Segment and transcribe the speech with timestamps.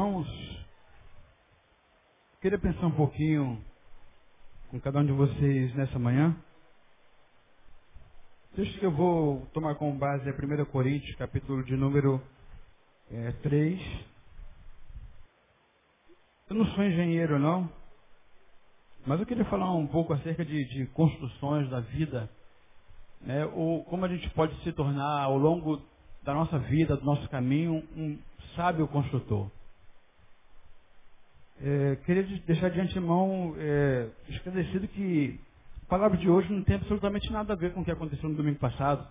[0.00, 0.26] Irmãos,
[2.40, 3.62] queria pensar um pouquinho
[4.70, 6.34] com cada um de vocês nessa manhã.
[8.50, 12.18] O texto que eu vou tomar como base é 1 Coríntios, capítulo de número
[13.10, 13.78] é, 3.
[16.48, 17.70] Eu não sou engenheiro, não,
[19.06, 22.30] mas eu queria falar um pouco acerca de, de construções da vida,
[23.20, 25.78] né, ou como a gente pode se tornar ao longo
[26.22, 28.18] da nossa vida, do nosso caminho, um
[28.56, 29.50] sábio construtor.
[31.62, 35.38] É, queria deixar de antemão é, esclarecido que
[35.84, 38.34] a palavra de hoje não tem absolutamente nada a ver com o que aconteceu no
[38.34, 39.06] domingo passado.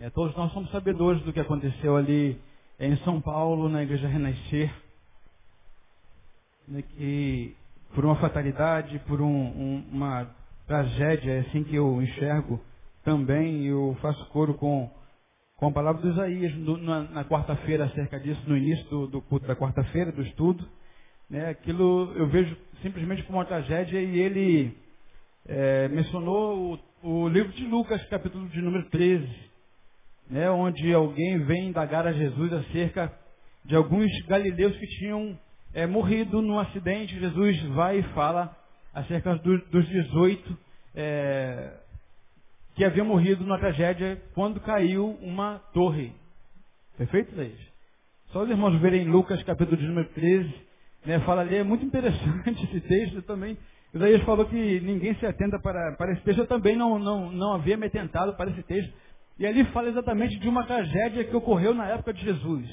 [0.00, 2.40] É, todos nós somos sabedores do que aconteceu ali
[2.80, 4.72] em São Paulo, na Igreja Renascer,
[6.66, 7.56] né, que
[7.94, 10.28] por uma fatalidade, por um, um, uma
[10.66, 12.60] tragédia, é assim que eu enxergo
[13.04, 14.90] também, eu faço coro com,
[15.56, 19.22] com a palavra de Isaías no, na, na quarta-feira acerca disso, no início do, do
[19.22, 20.68] culto da quarta-feira, do estudo.
[21.28, 24.74] Né, aquilo eu vejo simplesmente como uma tragédia e ele
[25.46, 29.28] é, mencionou o, o, livro de Lucas, capítulo de número 13,
[30.30, 33.12] né, onde alguém vem indagar a Jesus acerca
[33.62, 35.38] de alguns galileus que tinham
[35.74, 37.20] é, morrido num acidente.
[37.20, 38.56] Jesus vai e fala
[38.94, 40.58] acerca do, dos 18
[40.94, 41.74] é,
[42.74, 46.10] que haviam morrido numa tragédia quando caiu uma torre.
[46.96, 47.58] Perfeito, Leis?
[48.32, 50.67] Só os irmãos verem Lucas, capítulo de número 13,
[51.08, 53.56] né, fala ali, é muito interessante esse texto também.
[53.94, 56.40] Isaías falou que ninguém se atenta para, para esse texto.
[56.40, 58.92] Eu também não, não, não havia me atentado para esse texto.
[59.38, 62.68] E ali fala exatamente de uma tragédia que ocorreu na época de Jesus.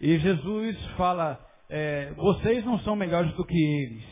[0.00, 4.04] E Jesus fala, é, vocês não são melhores do que eles.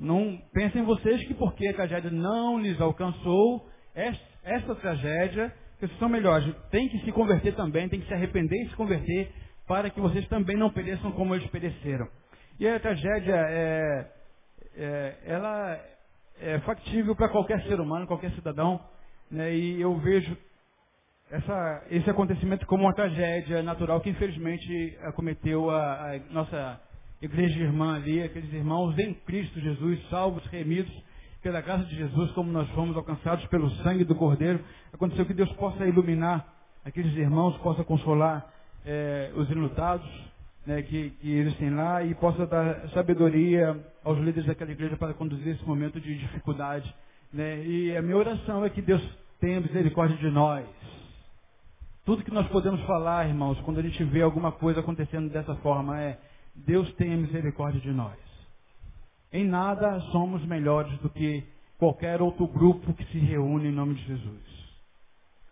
[0.00, 6.52] Não pensem vocês que porque a tragédia não lhes alcançou, essa tragédia, vocês são melhores.
[6.70, 9.32] Tem que se converter também, tem que se arrepender e se converter
[9.68, 12.08] para que vocês também não pereçam como eles pereceram.
[12.58, 14.10] E a tragédia é,
[14.76, 15.78] é ela
[16.40, 18.80] é factível para qualquer ser humano, qualquer cidadão,
[19.30, 19.54] né?
[19.54, 20.36] e eu vejo
[21.30, 26.80] essa, esse acontecimento como uma tragédia natural que infelizmente acometeu a, a nossa
[27.20, 30.92] igreja irmã ali, aqueles irmãos em Cristo Jesus, salvos, remidos
[31.42, 34.64] pela graça de Jesus, como nós fomos alcançados pelo sangue do Cordeiro.
[34.92, 36.46] Aconteceu que Deus possa iluminar
[36.84, 40.08] aqueles irmãos, possa consolar é, os enlutados
[40.66, 45.14] né, que, que eles têm lá e possa dar sabedoria aos líderes daquela igreja para
[45.14, 46.94] conduzir esse momento de dificuldade.
[47.32, 47.64] Né?
[47.64, 49.02] E a minha oração é que Deus
[49.40, 50.66] tenha misericórdia de nós.
[52.04, 56.00] Tudo que nós podemos falar, irmãos, quando a gente vê alguma coisa acontecendo dessa forma,
[56.00, 56.18] é
[56.54, 58.16] Deus tenha misericórdia de nós.
[59.32, 61.44] Em nada somos melhores do que
[61.78, 64.42] qualquer outro grupo que se reúne em nome de Jesus.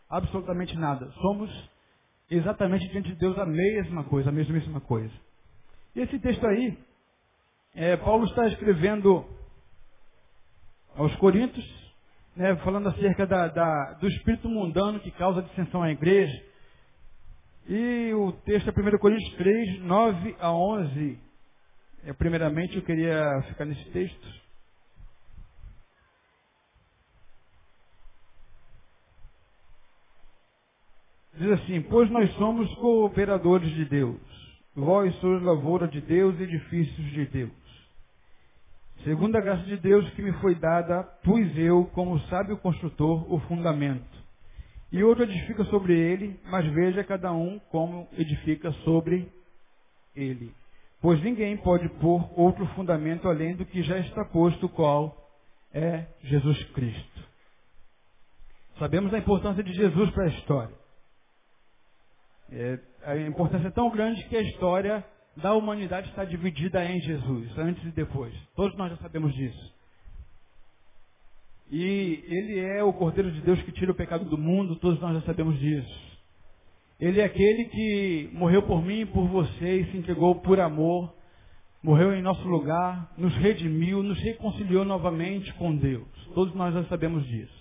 [0.08, 1.10] Absolutamente nada.
[1.20, 1.50] Somos
[2.30, 5.12] exatamente diante de Deus a mesma coisa, a mesmíssima coisa.
[5.94, 6.76] E esse texto aí,
[7.74, 9.24] é, Paulo está escrevendo
[10.94, 11.64] aos Coríntios,
[12.34, 16.42] né, falando acerca da, da, do espírito mundano que causa dissensão à igreja.
[17.68, 21.18] E o texto é 1 Coríntios 3, 9 a 11.
[22.04, 24.45] É, primeiramente, eu queria ficar nesse texto.
[31.36, 34.20] Diz assim: Pois nós somos cooperadores de Deus.
[34.74, 37.66] Vós sois lavoura de Deus, edifícios de Deus.
[39.04, 43.38] Segundo a graça de Deus que me foi dada, pus eu, como sábio construtor, o
[43.40, 44.16] fundamento.
[44.90, 49.30] E outro edifica sobre ele, mas veja cada um como edifica sobre
[50.14, 50.52] ele.
[51.00, 55.14] Pois ninguém pode pôr outro fundamento além do que já está posto, qual
[55.72, 57.24] é Jesus Cristo.
[58.78, 60.85] Sabemos a importância de Jesus para a história.
[62.50, 65.04] É, a importância é tão grande que a história
[65.36, 68.32] da humanidade está dividida em Jesus, antes e depois.
[68.54, 69.74] Todos nós já sabemos disso.
[71.70, 75.14] E ele é o Cordeiro de Deus que tira o pecado do mundo, todos nós
[75.14, 76.06] já sabemos disso.
[76.98, 81.12] Ele é aquele que morreu por mim e por você e se entregou por amor,
[81.82, 86.08] morreu em nosso lugar, nos redimiu, nos reconciliou novamente com Deus.
[86.34, 87.55] Todos nós já sabemos disso.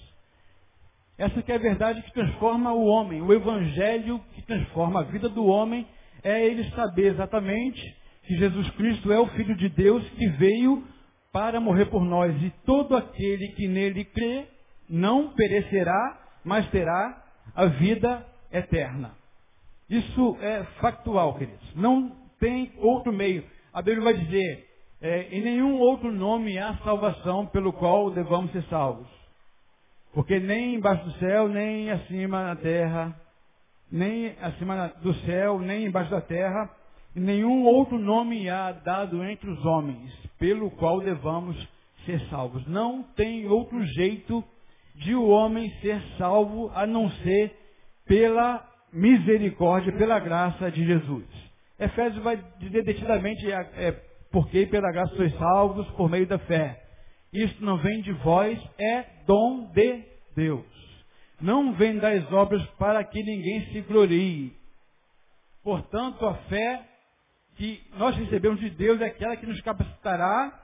[1.18, 3.22] Essa que é a verdade que transforma o homem.
[3.22, 5.88] O evangelho que transforma a vida do homem
[6.24, 7.82] é ele saber exatamente
[8.24, 10.84] que Jesus Cristo é o Filho de Deus que veio
[11.32, 12.36] para morrer por nós.
[12.42, 14.46] E todo aquele que nele crê
[14.90, 17.24] não perecerá, mas terá
[17.56, 19.16] a vida eterna.
[19.90, 21.76] Isso é factual, queridos.
[21.76, 23.44] Não tem outro meio.
[23.72, 24.68] A Bíblia vai dizer,
[25.02, 29.08] é, em nenhum outro nome há salvação pelo qual devamos ser salvos.
[30.16, 33.14] Porque nem embaixo do céu, nem acima na terra,
[33.92, 36.70] nem acima do céu, nem embaixo da terra,
[37.14, 40.10] nenhum outro nome há dado entre os homens,
[40.40, 41.58] pelo qual devamos
[42.06, 42.66] ser salvos.
[42.66, 44.42] Não tem outro jeito
[44.96, 47.54] de o homem ser salvo a não ser
[48.06, 51.26] pela misericórdia, pela graça de Jesus.
[51.78, 53.92] Efésios vai dizer detidamente, é, é,
[54.32, 56.85] porque pela graça sois salvos por meio da fé.
[57.36, 60.04] Isso não vem de vós, é dom de
[60.34, 60.66] Deus.
[61.42, 64.56] Não vem das obras para que ninguém se glorie.
[65.62, 66.82] Portanto, a fé
[67.58, 70.58] que nós recebemos de Deus é aquela que nos capacitará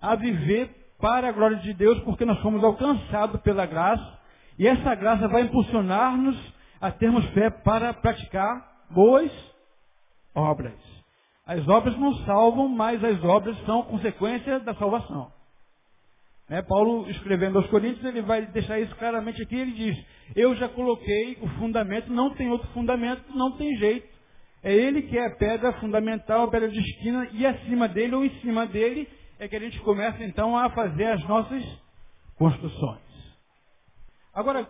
[0.00, 4.18] a viver para a glória de Deus, porque nós fomos alcançados pela graça,
[4.58, 6.36] e essa graça vai impulsionar-nos
[6.80, 9.30] a termos fé para praticar boas
[10.34, 10.74] obras.
[11.46, 15.35] As obras não salvam, mas as obras são consequência da salvação.
[16.48, 19.56] É, Paulo, escrevendo aos Coríntios, ele vai deixar isso claramente aqui.
[19.56, 24.06] Ele diz: Eu já coloquei o fundamento, não tem outro fundamento, não tem jeito.
[24.62, 28.24] É ele que é a pedra fundamental, a pedra de esquina, e acima dele ou
[28.24, 29.08] em cima dele
[29.38, 31.62] é que a gente começa então a fazer as nossas
[32.36, 33.00] construções.
[34.32, 34.68] Agora,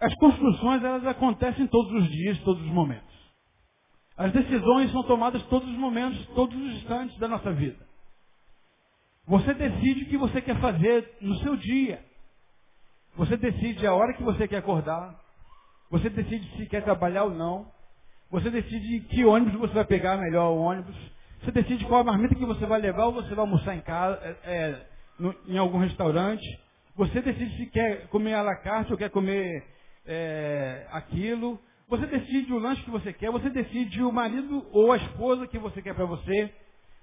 [0.00, 3.12] as construções elas acontecem todos os dias, todos os momentos.
[4.16, 7.91] As decisões são tomadas todos os momentos, todos os instantes da nossa vida.
[9.26, 12.04] Você decide o que você quer fazer no seu dia.
[13.16, 15.20] Você decide a hora que você quer acordar.
[15.90, 17.70] Você decide se quer trabalhar ou não.
[18.30, 20.96] Você decide que ônibus você vai pegar melhor o ônibus.
[21.42, 24.36] Você decide qual marmita que você vai levar ou você vai almoçar em casa, é,
[24.44, 24.86] é,
[25.18, 26.44] no, em algum restaurante.
[26.96, 29.62] Você decide se quer comer à la carte ou quer comer
[30.06, 31.60] é, aquilo.
[31.88, 33.30] Você decide o lanche que você quer.
[33.30, 36.50] Você decide o marido ou a esposa que você quer para você.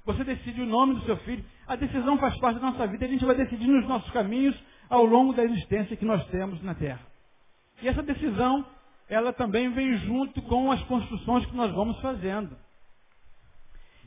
[0.06, 1.44] Você decide o nome do seu filho.
[1.68, 3.06] A decisão faz parte da nossa vida.
[3.06, 4.56] A gente vai decidir nos nossos caminhos
[4.90, 7.01] ao longo da existência que nós temos na Terra.
[7.81, 8.66] E essa decisão,
[9.07, 12.57] ela também vem junto com as construções que nós vamos fazendo.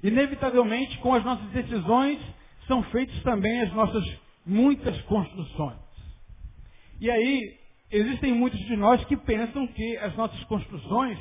[0.02, 2.20] Inevitavelmente, com as nossas decisões,
[2.66, 4.04] são feitas também as nossas
[4.44, 5.78] muitas construções.
[7.00, 7.58] E aí,
[7.90, 11.18] existem muitos de nós que pensam que as nossas construções,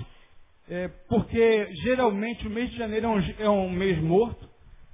[0.68, 4.50] é, porque geralmente o mês de janeiro é um, é um mês morto,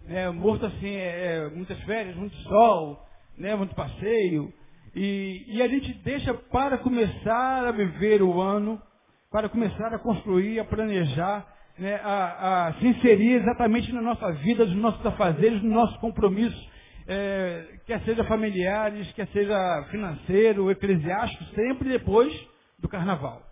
[0.08, 3.06] né, morto assim, é, é, muitas férias, muito sol,
[3.38, 4.52] né, muito passeio,
[4.96, 8.82] e, e a gente deixa para começar a viver o ano,
[9.30, 11.46] para começar a construir, a planejar,
[11.78, 16.70] né, a, a, se inserir exatamente na nossa vida, nos nossos afazeres, nos nossos compromissos,
[17.08, 22.34] é, quer seja familiares, quer seja financeiro, eclesiástico, sempre depois
[22.80, 23.44] do carnaval.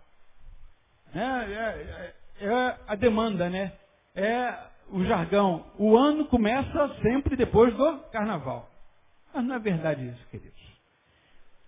[1.14, 3.72] É, é, é, é a demanda, né?
[4.14, 5.64] É o jargão.
[5.78, 8.68] O ano começa sempre depois do carnaval.
[9.34, 10.56] Mas não é verdade isso, queridos.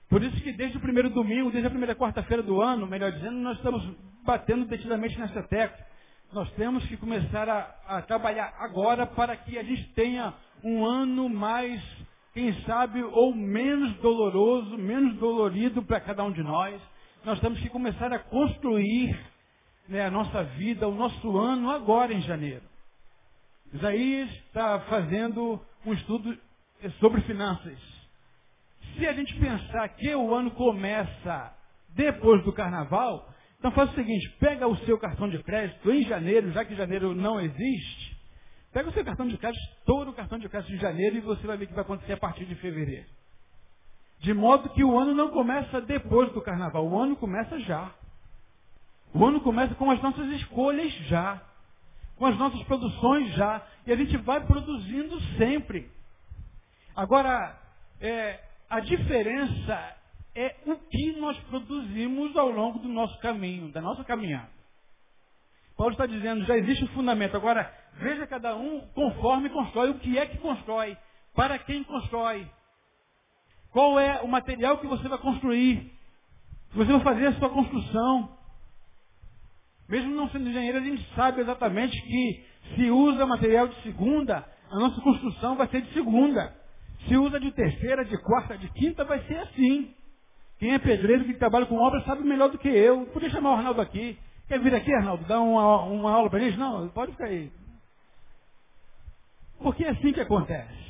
[0.08, 3.36] Por isso que desde o primeiro domingo, desde a primeira quarta-feira do ano, melhor dizendo,
[3.36, 3.82] nós estamos
[4.24, 5.88] batendo detidamente nessa tecla
[6.32, 11.26] nós temos que começar a, a, trabalhar agora para que a gente tenha um ano
[11.28, 11.82] mais,
[12.34, 16.80] quem sabe, ou menos doloroso, menos dolorido para cada um de nós.
[17.24, 19.18] Nós temos que começar a construir
[19.88, 22.62] né, a nossa vida, o nosso ano agora em janeiro.
[23.72, 26.36] Isaías está fazendo um estudo
[27.00, 27.78] sobre finanças.
[28.96, 31.54] Se a gente pensar que o ano começa
[31.90, 36.52] depois do carnaval, então faz o seguinte, pega o seu cartão de crédito em janeiro,
[36.52, 38.16] já que janeiro não existe,
[38.72, 41.46] pega o seu cartão de crédito, estoura o cartão de crédito de janeiro e você
[41.46, 43.06] vai ver o que vai acontecer a partir de fevereiro.
[44.20, 47.92] De modo que o ano não começa depois do carnaval, o ano começa já.
[49.14, 51.40] O ano começa com as nossas escolhas já.
[52.18, 53.62] Com as nossas produções já.
[53.86, 55.90] E a gente vai produzindo sempre.
[56.94, 57.56] Agora,
[58.00, 59.96] é, a diferença
[60.34, 64.50] é o que nós produzimos ao longo do nosso caminho, da nossa caminhada.
[65.76, 67.36] Paulo está dizendo, já existe um fundamento.
[67.36, 70.96] Agora, veja cada um conforme constrói, o que é que constrói,
[71.34, 72.50] para quem constrói.
[73.70, 75.92] Qual é o material que você vai construir?
[76.72, 78.37] Você vai fazer a sua construção.
[79.88, 84.78] Mesmo não sendo engenheiro, a gente sabe exatamente que se usa material de segunda, a
[84.78, 86.54] nossa construção vai ser de segunda.
[87.06, 89.94] Se usa de terceira, de quarta, de quinta, vai ser assim.
[90.58, 93.06] Quem é pedreiro, que trabalha com obra, sabe melhor do que eu.
[93.06, 94.18] Podia chamar o Arnaldo aqui.
[94.48, 96.58] Quer vir aqui, Arnaldo, dar uma, uma aula para gente?
[96.58, 97.50] Não, pode ficar aí.
[99.58, 100.87] Porque é assim que acontece.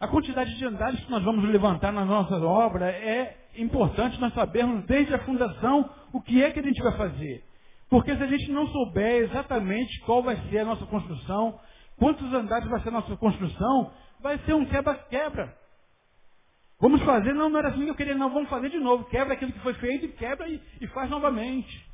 [0.00, 4.86] A quantidade de andares que nós vamos levantar na nossa obra é importante nós sabermos
[4.86, 7.44] desde a fundação o que é que a gente vai fazer.
[7.90, 11.60] Porque se a gente não souber exatamente qual vai ser a nossa construção,
[11.98, 15.54] quantos andares vai ser a nossa construção, vai ser um quebra-quebra.
[16.80, 19.04] Vamos fazer, não, não era assim que eu queria, não, vamos fazer de novo.
[19.04, 21.86] Quebra aquilo que foi feito e quebra e, e faz novamente.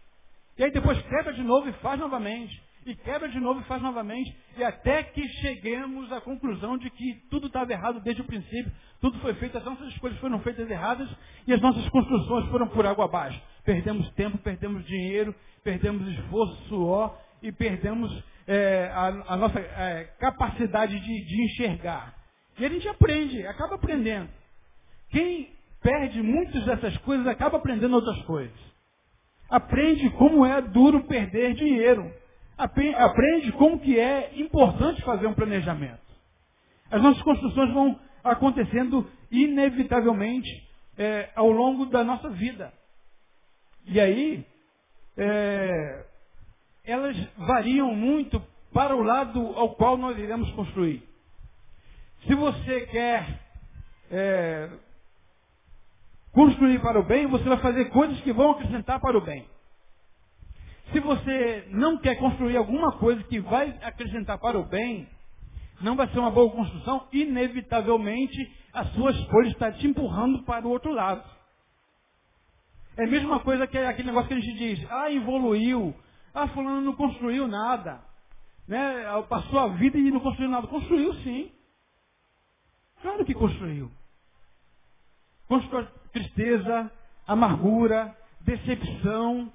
[0.57, 2.66] E aí depois quebra de novo e faz novamente.
[2.87, 4.35] E quebra de novo e faz novamente.
[4.57, 8.73] E até que cheguemos à conclusão de que tudo estava errado desde o princípio.
[9.01, 11.09] Tudo foi feito, as nossas escolhas foram feitas erradas
[11.47, 13.43] e as nossas construções foram por água abaixo.
[13.65, 18.11] Perdemos tempo, perdemos dinheiro, perdemos esforço, suor e perdemos
[18.47, 22.15] é, a, a, nossa é, capacidade de, de enxergar.
[22.57, 24.29] E a gente aprende, acaba aprendendo.
[25.11, 25.51] Quem
[25.83, 28.59] perde muitas dessas coisas acaba aprendendo outras coisas.
[29.51, 32.11] Aprende como é duro perder dinheiro.
[32.57, 36.01] Aprende como que é importante fazer um planejamento.
[36.91, 40.49] As nossas construções vão acontecendo inevitavelmente
[40.97, 42.73] é, ao longo da nossa vida.
[43.85, 44.47] E aí,
[45.17, 46.07] é,
[46.85, 51.03] elas variam muito para o lado ao qual nós iremos construir.
[52.27, 53.41] Se você quer
[54.11, 54.71] é,
[56.33, 59.47] construir para o bem, você vai fazer coisas que vão acrescentar para o bem.
[60.93, 65.09] Se você não quer construir alguma coisa que vai acrescentar para o bem,
[65.81, 68.37] não vai ser uma boa construção, inevitavelmente
[68.73, 71.25] a sua escolha está te empurrando para o outro lado.
[72.97, 75.95] É a mesma coisa que aquele negócio que a gente diz, ah, evoluiu,
[76.33, 78.01] ah, fulano não construiu nada.
[78.67, 79.05] Né?
[79.29, 80.67] Passou a vida e não construiu nada.
[80.67, 81.53] Construiu sim.
[83.03, 83.91] Claro que construiu.
[85.47, 86.91] Construiu tristeza,
[87.27, 89.53] amargura, decepção.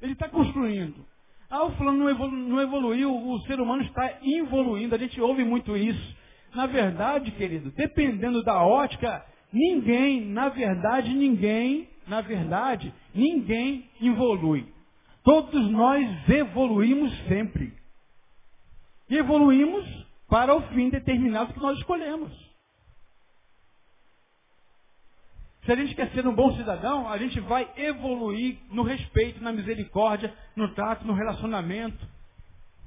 [0.00, 1.04] Ele está construindo.
[1.48, 4.94] Ah, o fulano não, evolu não evoluiu, o ser humano está evoluindo.
[4.94, 6.16] A gente ouve muito isso.
[6.54, 14.66] Na verdade, querido, dependendo da ótica, ninguém, na verdade, ninguém, na verdade, ninguém evolui.
[15.22, 17.72] Todos nós evoluímos sempre.
[19.08, 19.84] E evoluímos
[20.28, 22.32] para o fim determinado que nós escolhemos.
[25.66, 29.50] Se a gente quer ser um bom cidadão, a gente vai evoluir no respeito, na
[29.50, 32.06] misericórdia, no trato, no relacionamento.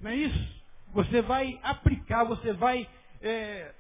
[0.02, 0.62] Não é isso?
[0.94, 2.88] Você vai aplicar, você vai
[3.22, 3.74] é,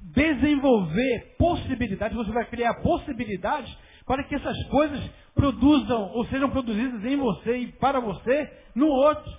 [0.00, 3.74] desenvolver possibilidades, você vai criar possibilidades
[4.04, 5.00] para que essas coisas
[5.34, 9.32] produzam ou sejam produzidas em você e para você no outro.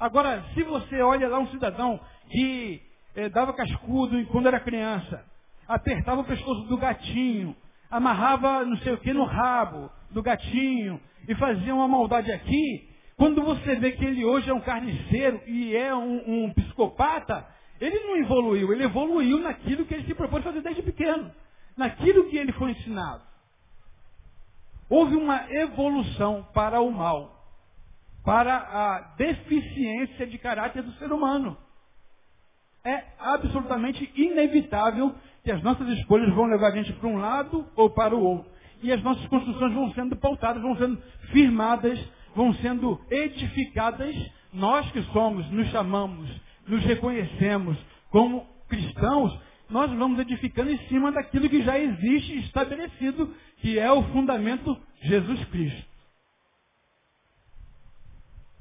[0.00, 2.82] Agora, se você olha lá um cidadão que
[3.14, 5.24] é, dava cascudo quando era criança,
[5.68, 7.54] apertava o pescoço do gatinho,
[7.90, 13.42] amarrava não sei o que no rabo do gatinho e fazia uma maldade aqui, quando
[13.42, 17.46] você vê que ele hoje é um carniceiro e é um, um psicopata,
[17.80, 21.30] ele não evoluiu, ele evoluiu naquilo que ele se propôs fazer desde pequeno,
[21.76, 23.22] naquilo que ele foi ensinado.
[24.88, 27.44] Houve uma evolução para o mal,
[28.24, 31.56] para a deficiência de caráter do ser humano.
[32.84, 37.90] É absolutamente inevitável que as nossas escolhas vão levar a gente para um lado ou
[37.90, 38.50] para o outro.
[38.82, 41.98] E as nossas construções vão sendo pautadas, vão sendo firmadas,
[42.34, 44.14] vão sendo edificadas.
[44.52, 46.30] Nós que somos, nos chamamos,
[46.66, 47.76] nos reconhecemos
[48.10, 54.02] como cristãos, nós vamos edificando em cima daquilo que já existe estabelecido, que é o
[54.04, 55.84] fundamento Jesus Cristo.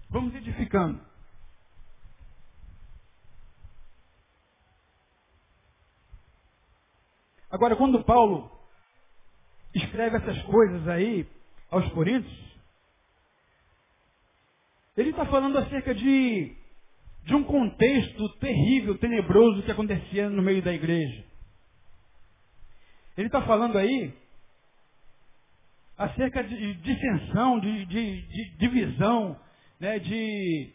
[0.10, 1.09] Vamos edificando.
[7.52, 8.52] Agora, quando Paulo
[9.74, 11.28] escreve essas coisas aí
[11.72, 12.50] aos Coríntios,
[14.96, 16.56] ele está falando acerca de,
[17.24, 21.24] de um contexto terrível, tenebroso que acontecia no meio da igreja.
[23.18, 24.14] Ele está falando aí
[25.98, 29.38] acerca de dissensão, de, de, de divisão,
[29.80, 30.74] né, de,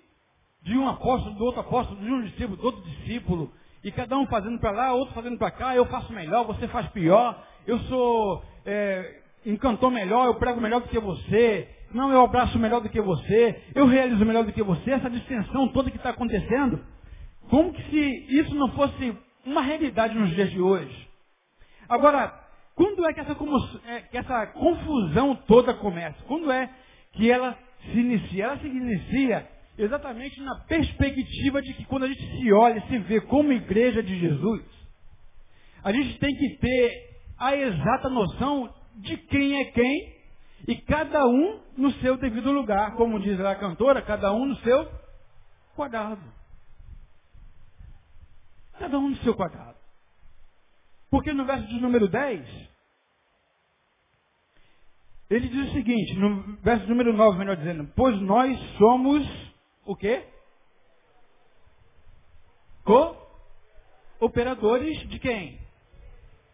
[0.62, 3.52] de um apóstolo, do outro apóstolo, de um discípulo, do outro discípulo,
[3.84, 6.88] e cada um fazendo para lá, outro fazendo para cá, eu faço melhor, você faz
[6.88, 9.20] pior, eu sou é,
[9.92, 13.86] melhor, eu prego melhor do que você, não, eu abraço melhor do que você, eu
[13.86, 16.80] realizo melhor do que você, essa distensão toda que está acontecendo,
[17.50, 21.08] como que se isso não fosse uma realidade nos dias de hoje?
[21.86, 22.32] Agora,
[22.74, 23.36] quando é que essa,
[23.86, 26.16] é, que essa confusão toda começa?
[26.26, 26.70] Quando é
[27.12, 28.44] que ela se inicia?
[28.44, 33.20] Ela se inicia exatamente na perspectiva de que quando a gente se olha, se vê
[33.22, 34.64] como igreja de Jesus,
[35.82, 40.14] a gente tem que ter a exata noção de quem é quem
[40.66, 44.88] e cada um no seu devido lugar, como diz a cantora, cada um no seu
[45.74, 46.22] quadrado.
[48.78, 49.76] Cada um no seu quadrado.
[51.10, 52.68] Porque no verso de número 10,
[55.30, 59.53] ele diz o seguinte, no verso número 9, melhor dizendo, pois nós somos
[59.84, 60.24] o quê?
[62.84, 65.58] Co-operadores de quem?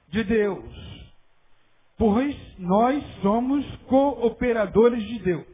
[0.09, 0.65] De Deus.
[1.97, 5.47] Pois nós somos cooperadores de Deus.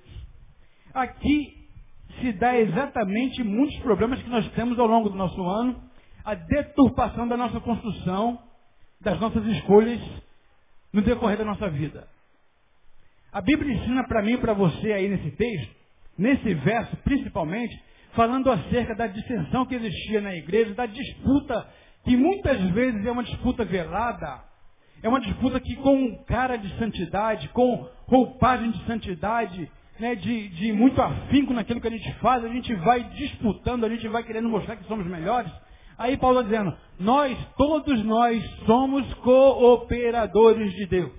[0.95, 1.57] aqui
[2.21, 5.83] se dá exatamente muitos problemas que nós temos ao longo do nosso ano,
[6.25, 8.43] a deturpação da nossa construção,
[9.01, 10.01] das nossas escolhas
[10.93, 12.09] no decorrer da nossa vida.
[13.31, 15.76] A Bíblia ensina para mim e para você aí nesse texto,
[16.19, 17.79] nesse verso principalmente,
[18.13, 21.69] falando acerca da dissensão que existia na igreja, da disputa,
[22.05, 24.43] que muitas vezes é uma disputa velada,
[25.03, 30.73] é uma disputa que com cara de santidade, com roupagem de santidade, né, de, de
[30.73, 34.49] muito afinco naquilo que a gente faz, a gente vai disputando, a gente vai querendo
[34.49, 35.51] mostrar que somos melhores.
[35.99, 41.13] Aí Paulo está dizendo, nós, todos nós, somos cooperadores de Deus.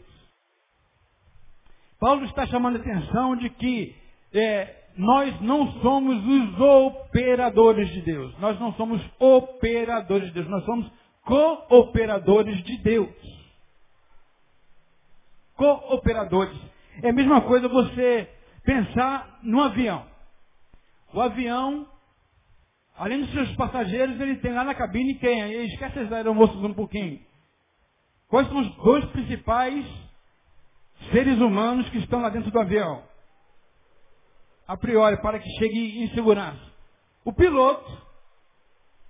[1.99, 3.95] Paulo está chamando a atenção de que
[4.33, 8.37] é, nós não somos os operadores de Deus.
[8.39, 10.49] Nós não somos operadores de Deus.
[10.49, 10.91] Nós somos
[11.23, 13.15] cooperadores de Deus.
[15.55, 16.57] Cooperadores.
[17.03, 18.27] É a mesma coisa você
[18.63, 20.03] pensar no avião.
[21.13, 21.87] O avião,
[22.97, 25.43] além dos seus passageiros, ele tem lá na cabine quem?
[25.43, 27.19] Aí esquece as aeromoças um pouquinho.
[28.27, 29.85] Quais são os dois principais
[31.11, 33.03] seres humanos que estão lá dentro do avião?
[34.67, 36.61] A priori, para que chegue em segurança.
[37.23, 38.05] O piloto,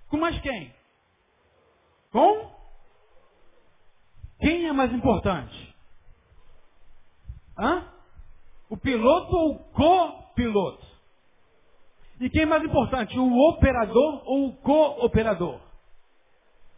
[0.08, 0.72] com mais quem?
[2.12, 2.50] Com?
[4.40, 5.74] Quem é mais importante?
[7.58, 7.84] Hã?
[8.68, 10.86] O piloto ou o copiloto?
[12.20, 15.60] E quem é mais importante, o operador ou o cooperador?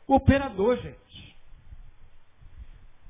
[0.07, 1.37] O operador, gente.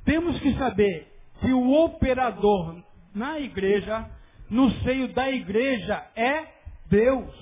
[0.05, 1.07] Temos que saber
[1.41, 2.83] que o operador
[3.15, 4.09] na igreja,
[4.51, 6.45] no seio da igreja, é
[6.87, 7.33] Deus.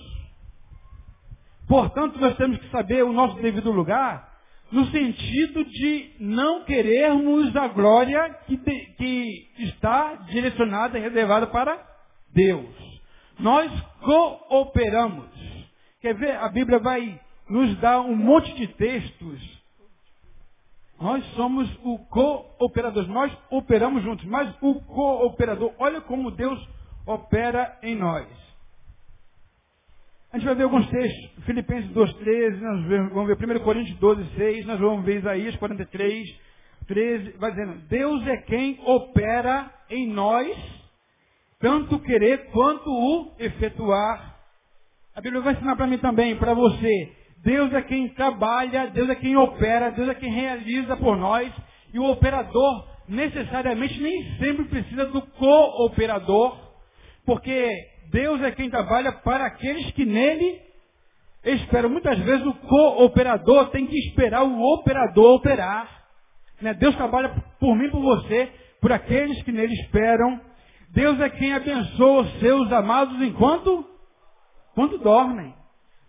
[1.66, 4.28] Portanto, nós temos que saber o nosso devido lugar
[4.70, 11.82] no sentido de não querermos a glória que, que está direcionada e reservada para
[12.34, 12.68] Deus.
[13.38, 15.26] Nós cooperamos.
[16.00, 16.36] Quer ver?
[16.36, 17.18] A Bíblia vai
[17.48, 19.58] nos dar um monte de textos.
[21.00, 23.06] Nós somos o cooperador.
[23.08, 26.58] Nós operamos juntos, mas o cooperador, olha como Deus
[27.08, 28.26] opera em nós.
[30.30, 34.78] A gente vai ver alguns textos, Filipenses 2,13, nós vamos ver 1 Coríntios 12,6, nós
[34.78, 36.38] vamos ver Isaías 43,
[36.86, 40.54] 13, vai dizendo, Deus é quem opera em nós,
[41.58, 44.36] tanto querer quanto o efetuar.
[45.16, 47.12] A Bíblia vai ensinar para mim também, para você.
[47.38, 51.50] Deus é quem trabalha, Deus é quem opera, Deus é quem realiza por nós,
[51.92, 56.67] e o operador necessariamente nem sempre precisa do cooperador,
[57.28, 57.70] porque
[58.10, 60.62] Deus é quem trabalha para aqueles que nele
[61.44, 61.90] esperam.
[61.90, 66.06] Muitas vezes o cooperador tem que esperar o operador operar.
[66.58, 66.72] Né?
[66.72, 67.28] Deus trabalha
[67.60, 70.40] por mim, por você, por aqueles que nele esperam.
[70.88, 73.86] Deus é quem abençoa os seus amados enquanto
[74.74, 75.54] quando dormem.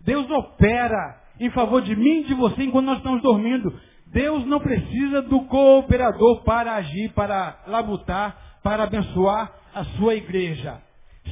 [0.00, 3.78] Deus opera em favor de mim e de você enquanto nós estamos dormindo.
[4.06, 10.80] Deus não precisa do cooperador para agir, para labutar, para abençoar a sua igreja.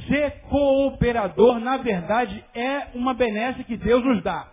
[0.07, 4.47] Ser cooperador, na verdade, é uma benesse que Deus nos dá.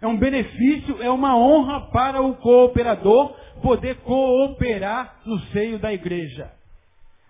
[0.00, 6.50] É um benefício, é uma honra para o cooperador poder cooperar no seio da igreja.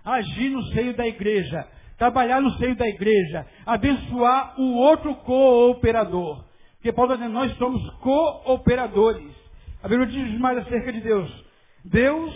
[0.04, 1.66] Agir no seio da igreja.
[1.96, 3.46] Trabalhar no seio da igreja.
[3.66, 6.44] Abençoar o outro cooperador.
[6.76, 9.34] Porque Paulo está dizendo, nós somos cooperadores.
[9.82, 11.44] A Bíblia diz mais acerca de Deus.
[11.84, 12.34] Deus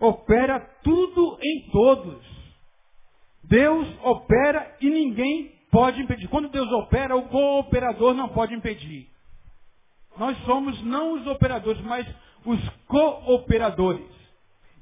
[0.00, 2.35] opera tudo em todos.
[3.48, 6.28] Deus opera e ninguém pode impedir.
[6.28, 9.08] Quando Deus opera, o cooperador não pode impedir.
[10.16, 12.06] Nós somos não os operadores, mas
[12.44, 14.06] os cooperadores.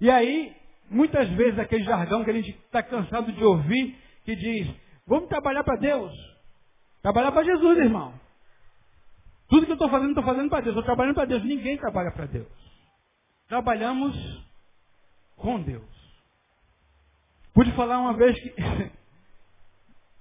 [0.01, 0.55] E aí,
[0.91, 4.69] muitas vezes aquele jargão que a gente está cansado de ouvir, que diz,
[5.07, 6.13] vamos trabalhar para Deus.
[7.03, 8.15] Trabalhar para Jesus, irmão.
[9.49, 10.75] Tudo que eu estou fazendo, estou fazendo para Deus.
[10.75, 11.45] Estou trabalhando para Deus.
[11.45, 12.49] Ninguém trabalha para Deus.
[13.47, 14.17] Trabalhamos
[15.37, 16.04] com Deus.
[17.55, 18.53] Pude falar uma vez que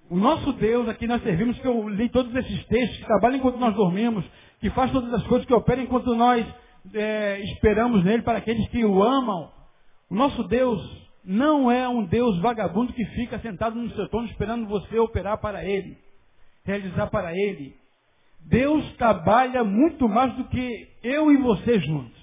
[0.08, 3.58] o nosso Deus aqui nós servimos, que eu li todos esses textos, que trabalha enquanto
[3.58, 4.24] nós dormimos,
[4.60, 6.46] que faz todas as coisas, que opera enquanto nós
[6.94, 9.52] é, esperamos nele para aqueles que o amam.
[10.12, 10.80] O nosso Deus
[11.26, 15.66] não é um Deus vagabundo que fica sentado no seu trono esperando você operar para
[15.66, 15.98] ele,
[16.64, 17.76] realizar para ele.
[18.42, 22.22] Deus trabalha muito mais do que eu e você juntos.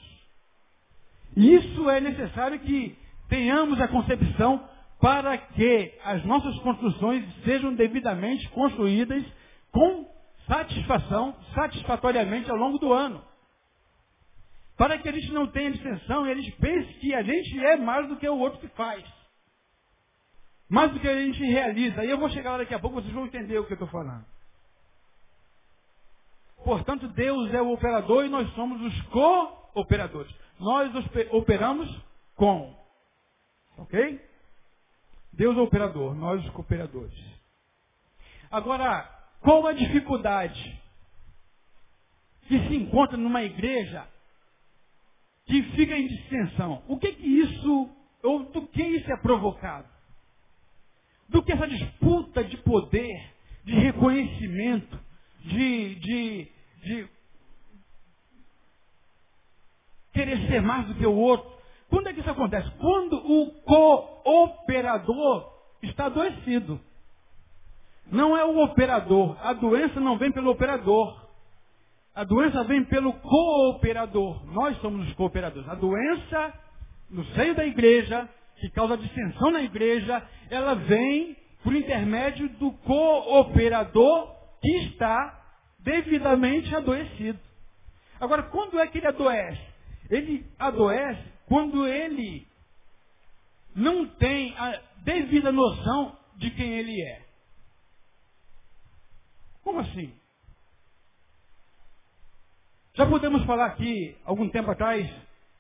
[1.37, 2.97] E isso é necessário que
[3.29, 4.70] tenhamos a concepção
[5.01, 9.25] para que as nossas construções sejam devidamente construídas
[9.73, 10.07] com
[10.47, 13.25] satisfação, satisfatoriamente ao longo do ano.
[14.77, 17.77] Para que a gente não tenha dissensão e a gente pense que a gente é
[17.77, 19.03] mais do que o outro que faz.
[20.69, 22.05] Mais do que a gente realiza.
[22.05, 23.89] E eu vou chegar lá daqui a pouco, vocês vão entender o que eu estou
[23.89, 24.25] falando.
[26.63, 30.35] Portanto, Deus é o operador e nós somos os co-operadores.
[30.59, 30.93] Nós
[31.31, 31.89] operamos
[32.37, 32.75] com.
[33.79, 34.30] Ok?
[35.33, 37.19] Deus é o operador, nós os cooperadores.
[38.51, 39.03] Agora,
[39.41, 40.81] qual a dificuldade
[42.49, 44.07] que se encontra numa igreja
[45.47, 46.83] que fica em dissensão?
[46.89, 47.91] O que que isso,
[48.23, 49.89] ou do que isso é provocado?
[51.29, 53.33] Do que essa disputa de poder,
[53.65, 54.99] de reconhecimento,
[55.45, 56.49] de, de,
[56.83, 57.09] de
[60.13, 61.60] querer ser mais do que o outro.
[61.91, 62.71] Quando é que isso acontece?
[62.79, 63.51] Quando o
[64.23, 66.81] cooperador está adoecido.
[68.11, 69.37] Não é o operador.
[69.41, 71.29] A doença não vem pelo operador.
[72.15, 74.45] A doença vem pelo cooperador.
[74.53, 75.69] Nós somos os cooperadores.
[75.69, 76.53] A doença
[77.11, 84.35] no seio da igreja, que causa dissensão na igreja, ela vem por intermédio do cooperador
[84.63, 85.39] que está
[85.79, 87.39] devidamente adoecido.
[88.21, 89.61] Agora, quando é que ele adoece?
[90.09, 92.47] Ele adoece quando ele
[93.75, 97.23] não tem a devida noção de quem ele é.
[99.65, 100.15] Como assim?
[102.95, 105.11] Já podemos falar aqui, algum tempo atrás,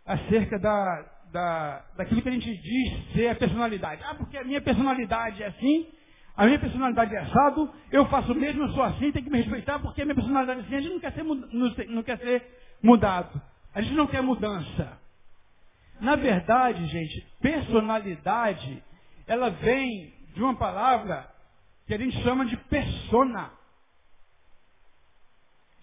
[0.06, 4.00] acerca da, da, daquilo que a gente diz ser a personalidade.
[4.04, 5.88] Ah, porque a minha personalidade é assim,
[6.36, 9.38] a minha personalidade é assado, eu faço o mesmo, eu sou assim, tem que me
[9.38, 11.24] respeitar, porque a minha personalidade é assim, a gente não quer ser,
[11.88, 12.46] não quer ser
[12.80, 13.42] mudado.
[13.74, 14.99] A gente não quer mudança.
[16.00, 18.82] Na verdade, gente, personalidade,
[19.26, 21.30] ela vem de uma palavra
[21.86, 23.50] que a gente chama de persona.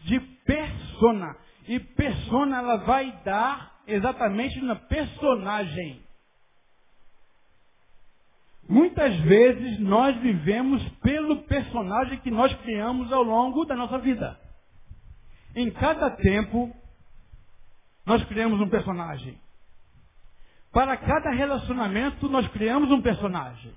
[0.01, 1.35] De persona.
[1.67, 6.01] E persona ela vai dar exatamente na personagem.
[8.67, 14.39] Muitas vezes nós vivemos pelo personagem que nós criamos ao longo da nossa vida.
[15.55, 16.75] Em cada tempo,
[18.05, 19.39] nós criamos um personagem.
[20.71, 23.73] Para cada relacionamento, nós criamos um personagem.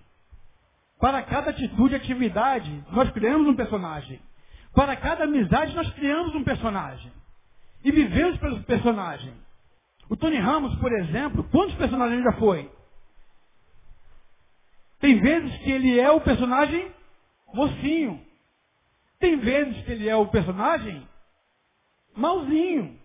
[0.98, 4.20] Para cada atitude e atividade, nós criamos um personagem.
[4.74, 7.11] Para cada amizade, nós criamos um personagem.
[7.83, 9.33] E vivemos pelo personagem.
[10.09, 12.70] O Tony Ramos, por exemplo, quantos personagens já foi?
[15.00, 16.92] Tem vezes que ele é o personagem
[17.55, 18.20] mocinho.
[19.18, 21.09] Tem vezes que ele é o personagem
[22.14, 22.98] malzinho,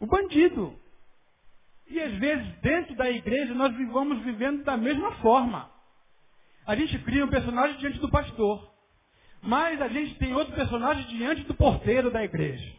[0.00, 0.78] o bandido.
[1.90, 5.70] E às vezes dentro da igreja nós vivamos vivendo da mesma forma.
[6.66, 8.68] A gente cria um personagem diante do pastor.
[9.40, 12.76] Mas a gente tem outro personagem diante do porteiro da igreja.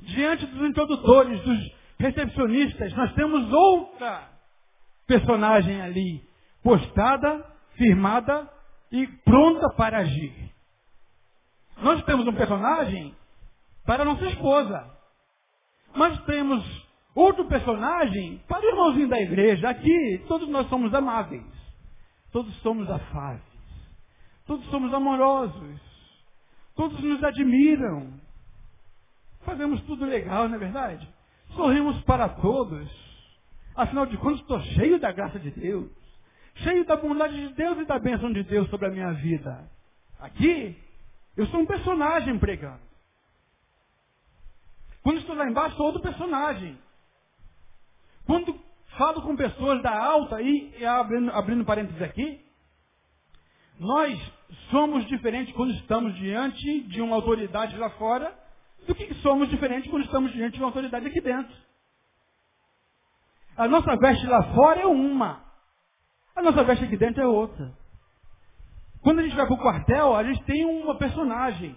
[0.00, 4.28] Diante dos introdutores, dos recepcionistas, nós temos outra
[5.06, 6.22] personagem ali,
[6.62, 7.44] postada
[7.76, 8.48] firmada
[8.92, 10.52] e pronta para agir.
[11.78, 13.16] Nós temos um personagem
[13.86, 14.96] para nossa esposa.
[15.94, 16.87] Mas temos
[17.18, 19.68] outro personagem para o irmãozinho da igreja.
[19.68, 21.44] Aqui, todos nós somos amáveis.
[22.32, 23.42] Todos somos afáveis.
[24.46, 25.80] Todos somos amorosos.
[26.74, 28.12] Todos nos admiram.
[29.44, 31.08] Fazemos tudo legal, não é verdade?
[31.54, 32.88] Sorrimos para todos.
[33.74, 35.98] Afinal de contas, estou cheio da graça de Deus
[36.62, 39.70] cheio da bondade de Deus e da bênção de Deus sobre a minha vida.
[40.18, 40.76] Aqui,
[41.36, 42.80] eu sou um personagem pregando.
[45.02, 46.76] Quando estou lá embaixo, sou outro personagem.
[48.98, 52.44] Falo com pessoas da alta, e abrindo, abrindo parênteses aqui,
[53.78, 54.18] nós
[54.70, 58.36] somos diferentes quando estamos diante de uma autoridade lá fora
[58.88, 61.54] do que somos diferentes quando estamos diante de uma autoridade aqui dentro.
[63.56, 65.44] A nossa veste lá fora é uma.
[66.34, 67.72] A nossa veste aqui dentro é outra.
[69.00, 71.76] Quando a gente vai para o quartel, a gente tem uma personagem.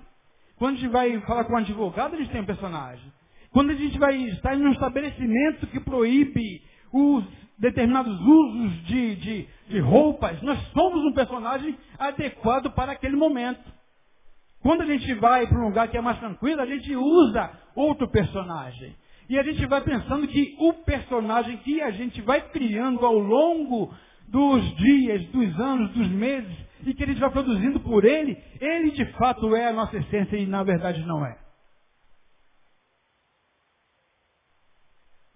[0.58, 3.14] Quando a gente vai falar com um advogado, a gente tem um personagem.
[3.52, 7.24] Quando a gente vai estar em um estabelecimento que proíbe os
[7.58, 13.62] determinados usos de, de, de roupas, nós somos um personagem adequado para aquele momento.
[14.62, 18.08] Quando a gente vai para um lugar que é mais tranquilo, a gente usa outro
[18.10, 18.96] personagem.
[19.30, 23.94] E a gente vai pensando que o personagem que a gente vai criando ao longo
[24.28, 28.92] dos dias, dos anos, dos meses, e que a gente vai produzindo por ele, ele
[28.92, 31.38] de fato é a nossa essência e na verdade não é.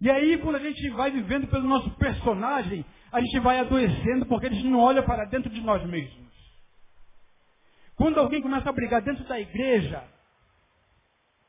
[0.02, 4.48] E aí, quando a gente vai vivendo pelo nosso personagem, a gente vai adoecendo porque
[4.48, 6.26] a gente não olha para dentro de nós mesmos.
[7.96, 10.04] Quando alguém começa a brigar dentro da igreja,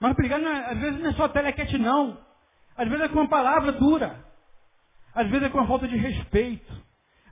[0.00, 2.18] mas brigar é, às vezes não é só telequete não.
[2.76, 4.24] Às vezes é com uma palavra dura.
[5.14, 6.72] Às vezes é com uma falta de respeito.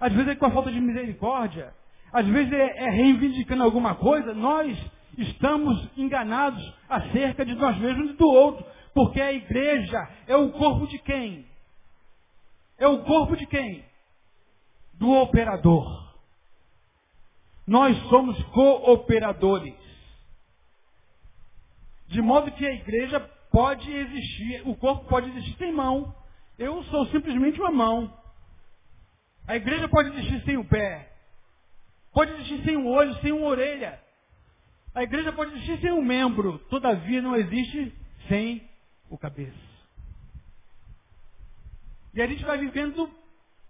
[0.01, 1.73] Às vezes é com a falta de misericórdia.
[2.13, 4.77] às vezes é, é reivindicando alguma coisa, nós
[5.19, 8.65] estamos enganados acerca de nós mesmos e do outro.
[8.95, 11.45] Porque a igreja é o corpo de quem?
[12.79, 13.85] É o corpo de quem?
[14.95, 16.15] Do operador.
[17.67, 19.75] Nós somos cooperadores.
[22.07, 23.19] De modo que a igreja
[23.51, 26.15] pode existir, o corpo pode existir sem mão.
[26.57, 28.17] Eu sou simplesmente uma mão.
[29.49, 31.11] A igreja pode existir sem o pé.
[32.13, 34.01] Pode existir sem um olho, sem uma orelha.
[34.95, 36.59] A igreja pode existir sem um membro.
[36.71, 37.93] Todavia não existe
[38.29, 38.74] sem
[39.15, 39.75] o cabeça.
[42.13, 43.11] E a gente vai vivendo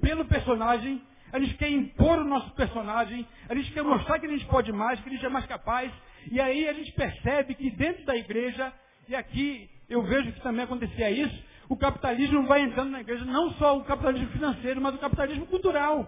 [0.01, 1.03] pelo personagem,
[1.33, 4.73] a gente quer impor o nosso personagem, a gente quer mostrar que a gente pode
[4.73, 5.93] mais, que a gente é mais capaz,
[6.31, 8.73] e aí a gente percebe que dentro da igreja,
[9.09, 13.53] e aqui eu vejo que também acontecia isso, o capitalismo vai entrando na igreja, não
[13.55, 16.07] só o capitalismo financeiro, mas o capitalismo cultural.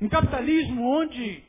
[0.00, 1.44] Um capitalismo onde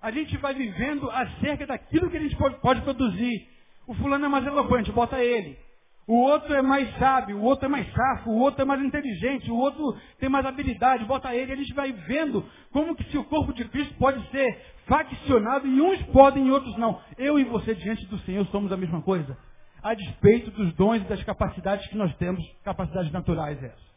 [0.00, 3.48] a gente vai vivendo acerca daquilo que a gente pode, pode produzir.
[3.90, 5.58] O fulano é mais eloquente, bota ele.
[6.06, 9.50] O outro é mais sábio, o outro é mais safo, o outro é mais inteligente,
[9.50, 11.52] o outro tem mais habilidade, bota ele.
[11.52, 15.80] A gente vai vendo como que se o corpo de Cristo pode ser faccionado e
[15.80, 17.00] uns podem e outros não.
[17.18, 19.36] Eu e você diante do Senhor somos a mesma coisa.
[19.82, 23.90] A despeito dos dons e das capacidades que nós temos, capacidades naturais essas.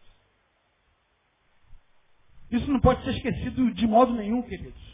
[2.49, 4.92] Isso não pode ser esquecido de modo nenhum, queridos.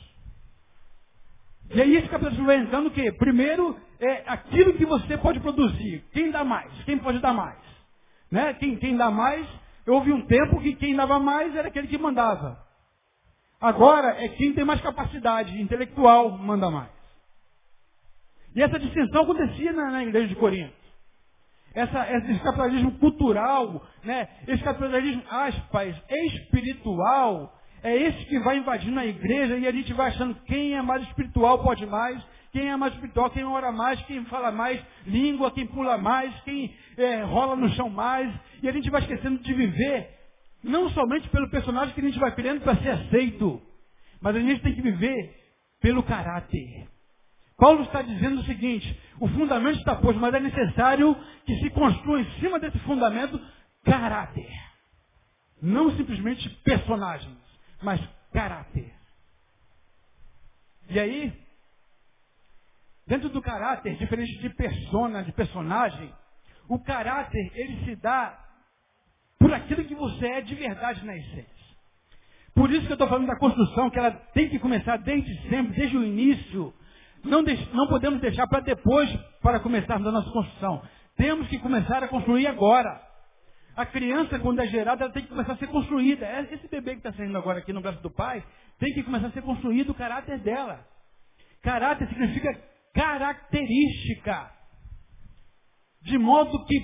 [1.71, 3.11] E aí esse capitalismo vai entrando o quê?
[3.11, 6.03] Primeiro, é aquilo que você pode produzir.
[6.11, 6.71] Quem dá mais?
[6.83, 7.59] Quem pode dar mais?
[8.31, 8.53] Né?
[8.55, 9.47] Quem, quem dá mais,
[9.87, 12.57] houve um tempo que quem dava mais era aquele que mandava.
[13.61, 16.89] Agora é quem tem mais capacidade intelectual manda mais.
[18.55, 20.73] E essa distinção acontecia na, na igreja de Corinto.
[21.73, 24.27] Essa, esse capitalismo cultural, né?
[24.47, 30.07] esse capitalismo, aspas, espiritual, é esse que vai invadindo a igreja e a gente vai
[30.07, 34.25] achando quem é mais espiritual pode mais, quem é mais espiritual, quem ora mais, quem
[34.25, 38.33] fala mais língua, quem pula mais, quem é, rola no chão mais.
[38.61, 40.09] E a gente vai esquecendo de viver,
[40.63, 43.61] não somente pelo personagem que a gente vai querendo para ser aceito,
[44.21, 45.35] mas a gente tem que viver
[45.79, 46.87] pelo caráter.
[47.57, 51.15] Paulo está dizendo o seguinte, o fundamento está posto, mas é necessário
[51.45, 53.39] que se construa em cima desse fundamento
[53.83, 54.49] caráter.
[55.61, 57.38] Não simplesmente personagens
[57.81, 58.01] mas
[58.33, 58.93] caráter.
[60.89, 61.33] E aí,
[63.05, 66.13] dentro do caráter, diferente de persona, de personagem,
[66.67, 68.37] o caráter, ele se dá
[69.39, 71.59] por aquilo que você é de verdade na essência.
[72.53, 75.75] Por isso que eu estou falando da construção, que ela tem que começar desde sempre,
[75.75, 76.73] desde o início.
[77.23, 77.41] Não,
[77.73, 79.09] não podemos deixar para depois
[79.41, 80.81] para começarmos a nossa construção.
[81.15, 83.08] Temos que começar a construir agora.
[83.79, 86.25] A criança, quando é gerada, ela tem que começar a ser construída.
[86.25, 88.43] É, esse bebê que está saindo agora aqui no braço do pai,
[88.77, 90.85] tem que começar a ser construído o caráter dela.
[91.61, 92.61] Caráter significa
[92.93, 94.51] característica.
[96.01, 96.77] De modo que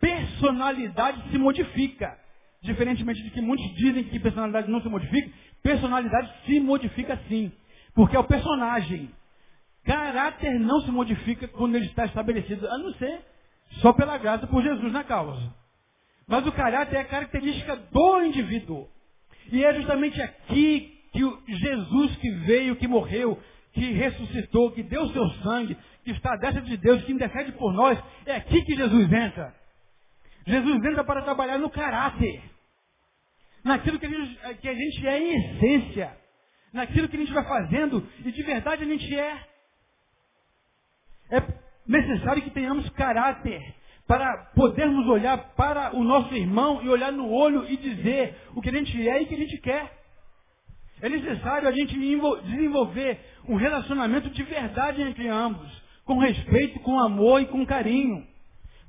[0.00, 2.18] personalidade se modifica.
[2.62, 5.30] Diferentemente de que muitos dizem que personalidade não se modifica,
[5.62, 7.52] personalidade se modifica sim.
[7.94, 9.08] Porque é o personagem.
[9.84, 13.20] Caráter não se modifica quando ele está estabelecido, a não ser
[13.80, 15.62] só pela graça por Jesus na causa.
[16.26, 18.88] Mas o caráter é a característica do indivíduo.
[19.52, 23.40] E é justamente aqui que o Jesus que veio, que morreu,
[23.72, 27.72] que ressuscitou, que deu seu sangue, que está à destra de Deus, que intercede por
[27.72, 29.54] nós, é aqui que Jesus entra.
[30.46, 32.42] Jesus entra para trabalhar no caráter.
[33.62, 36.16] Naquilo que a gente, que a gente é em essência.
[36.72, 39.46] Naquilo que a gente vai fazendo e de verdade a gente é.
[41.30, 41.42] É
[41.86, 43.74] necessário que tenhamos caráter
[44.06, 48.68] para podermos olhar para o nosso irmão e olhar no olho e dizer o que
[48.68, 50.04] a gente é e o que a gente quer.
[51.00, 51.98] É necessário a gente
[52.44, 55.70] desenvolver um relacionamento de verdade entre ambos,
[56.04, 58.26] com respeito, com amor e com carinho.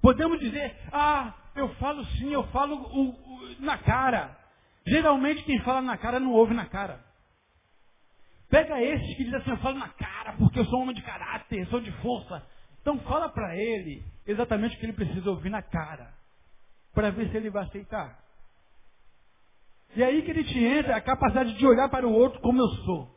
[0.02, 4.38] Podemos dizer, ah, eu falo sim, eu falo o, o, na cara.
[4.86, 7.04] Geralmente quem fala na cara não ouve na cara.
[8.50, 11.02] Pega esses que dizem assim, eu falo na cara porque eu sou um homem de
[11.02, 12.46] caráter, sou de força.
[12.82, 16.14] Então fala para ele exatamente o que ele precisa ouvir na cara,
[16.94, 18.20] para ver se ele vai aceitar.
[19.96, 22.68] E aí que ele te entra a capacidade de olhar para o outro como eu
[22.84, 23.16] sou.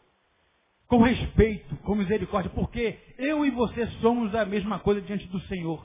[0.87, 5.85] Com respeito, com misericórdia, porque eu e você somos a mesma coisa diante do Senhor.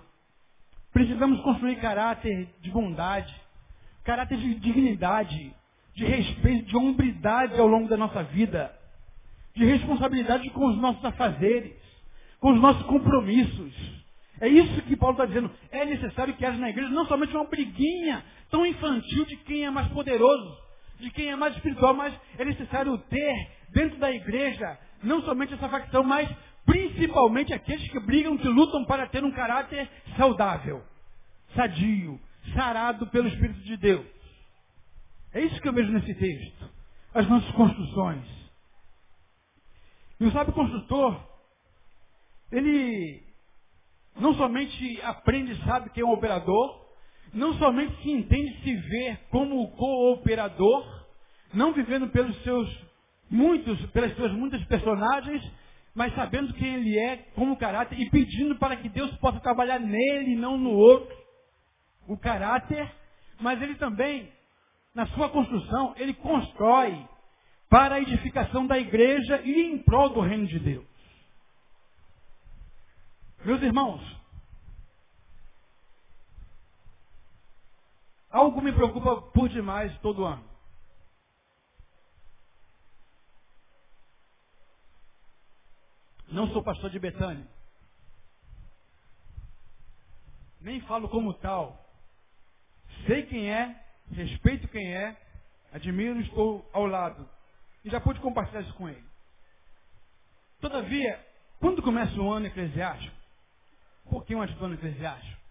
[0.93, 3.33] Precisamos construir caráter de bondade,
[4.03, 5.53] caráter de dignidade,
[5.95, 8.73] de respeito, de hombridade ao longo da nossa vida,
[9.55, 11.75] de responsabilidade com os nossos afazeres,
[12.39, 14.02] com os nossos compromissos.
[14.43, 15.49] É isso que Paulo está dizendo.
[15.71, 19.69] É necessário que haja na igreja não somente uma briguinha tão infantil de quem é
[19.69, 20.57] mais poderoso,
[20.99, 25.69] de quem é mais espiritual, mas é necessário ter dentro da igreja, não somente essa
[25.69, 26.29] facção, mas
[26.65, 30.83] principalmente aqueles que brigam, que lutam para ter um caráter saudável,
[31.55, 32.19] sadio,
[32.53, 34.05] sarado pelo Espírito de Deus.
[35.33, 36.69] É isso que eu vejo nesse texto.
[37.13, 38.25] As nossas construções.
[40.19, 41.17] E o sábio construtor,
[42.51, 43.31] ele
[44.19, 46.83] não somente aprende e sabe que é um operador,
[47.33, 51.05] não somente se entende se ver como cooperador,
[51.53, 52.69] não vivendo pelos seus
[53.29, 55.41] muitos, pelas suas muitas personagens,
[55.95, 60.33] mas sabendo quem ele é como caráter e pedindo para que Deus possa trabalhar nele
[60.33, 61.15] e não no outro.
[62.07, 62.91] O caráter,
[63.39, 64.31] mas ele também,
[64.93, 67.07] na sua construção, ele constrói
[67.69, 70.92] para a edificação da igreja e em prol do reino de Deus.
[73.45, 74.01] Meus irmãos,
[78.29, 80.43] algo me preocupa por demais todo ano.
[86.29, 87.45] Não sou pastor de Betânia.
[90.61, 91.85] Nem falo como tal.
[93.05, 95.17] Sei quem é, respeito quem é,
[95.73, 97.29] admiro e estou ao lado.
[97.83, 99.03] E já pude compartilhar isso com ele.
[100.61, 101.27] Todavia,
[101.59, 103.22] quando começa o ano eclesiástico,
[104.05, 105.43] um pouquinho antes do ano eclesiástico,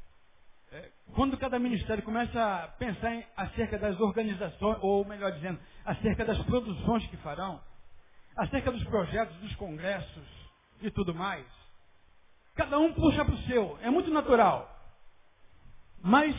[1.15, 6.39] quando cada ministério começa a pensar em, acerca das organizações, ou melhor dizendo, acerca das
[6.45, 7.61] produções que farão,
[8.37, 10.25] acerca dos projetos, dos congressos
[10.81, 11.45] e tudo mais,
[12.55, 14.69] cada um puxa para o seu, é muito natural.
[16.03, 16.35] Mas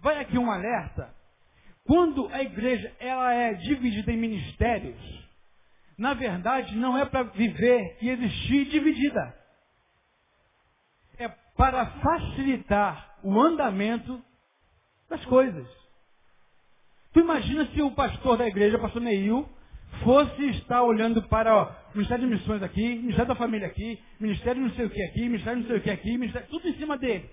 [0.00, 1.14] vai aqui um alerta.
[1.86, 4.98] Quando a igreja ela é dividida em ministérios,
[5.98, 9.43] na verdade não é para viver e existir dividida.
[11.56, 14.20] Para facilitar o andamento
[15.08, 15.66] das coisas.
[17.12, 19.48] Tu imagina se o pastor da igreja, o pastor Neil,
[20.02, 24.70] fosse estar olhando para ó, Ministério de Missões aqui, Ministério da Família aqui, Ministério não
[24.70, 27.30] sei o que aqui, Ministério não sei o que aqui, Ministério, tudo em cima dele.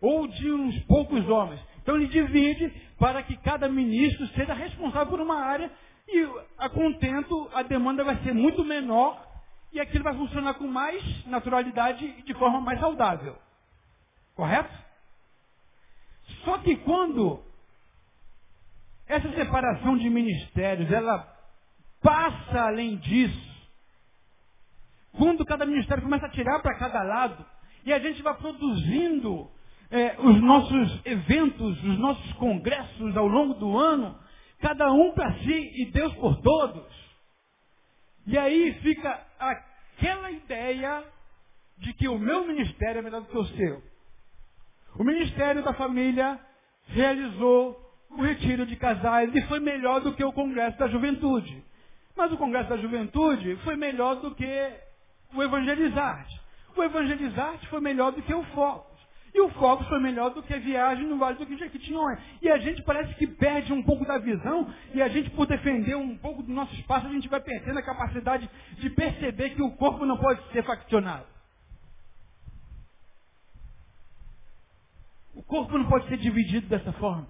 [0.00, 1.60] Ou de uns poucos homens.
[1.82, 5.70] Então ele divide para que cada ministro seja responsável por uma área
[6.08, 6.28] e
[6.58, 9.24] a contento a demanda vai ser muito menor
[9.72, 13.36] e aquilo vai funcionar com mais naturalidade e de forma mais saudável.
[14.40, 14.74] Correto?
[16.46, 17.44] Só que quando
[19.06, 21.30] essa separação de ministérios ela
[22.00, 23.68] passa além disso,
[25.12, 27.44] quando cada ministério começa a tirar para cada lado
[27.84, 29.50] e a gente vai produzindo
[29.90, 34.18] é, os nossos eventos, os nossos congressos ao longo do ano,
[34.58, 36.90] cada um para si e Deus por todos.
[38.26, 41.04] E aí fica aquela ideia
[41.76, 43.90] de que o meu ministério é melhor do que o seu.
[44.96, 46.38] O Ministério da Família
[46.88, 47.78] realizou
[48.10, 51.64] o retiro de casais e foi melhor do que o Congresso da Juventude.
[52.16, 54.72] Mas o Congresso da Juventude foi melhor do que
[55.34, 56.40] o Evangelizarte.
[56.76, 58.90] O Evangelizarte foi melhor do que o Foco.
[59.32, 62.18] E o foco foi melhor do que a viagem no Vale do Jequitinhonha.
[62.42, 65.94] E a gente parece que perde um pouco da visão, e a gente, por defender
[65.96, 69.70] um pouco do nosso espaço, a gente vai perdendo a capacidade de perceber que o
[69.76, 71.26] corpo não pode ser faccionado.
[75.34, 77.28] O corpo não pode ser dividido dessa forma.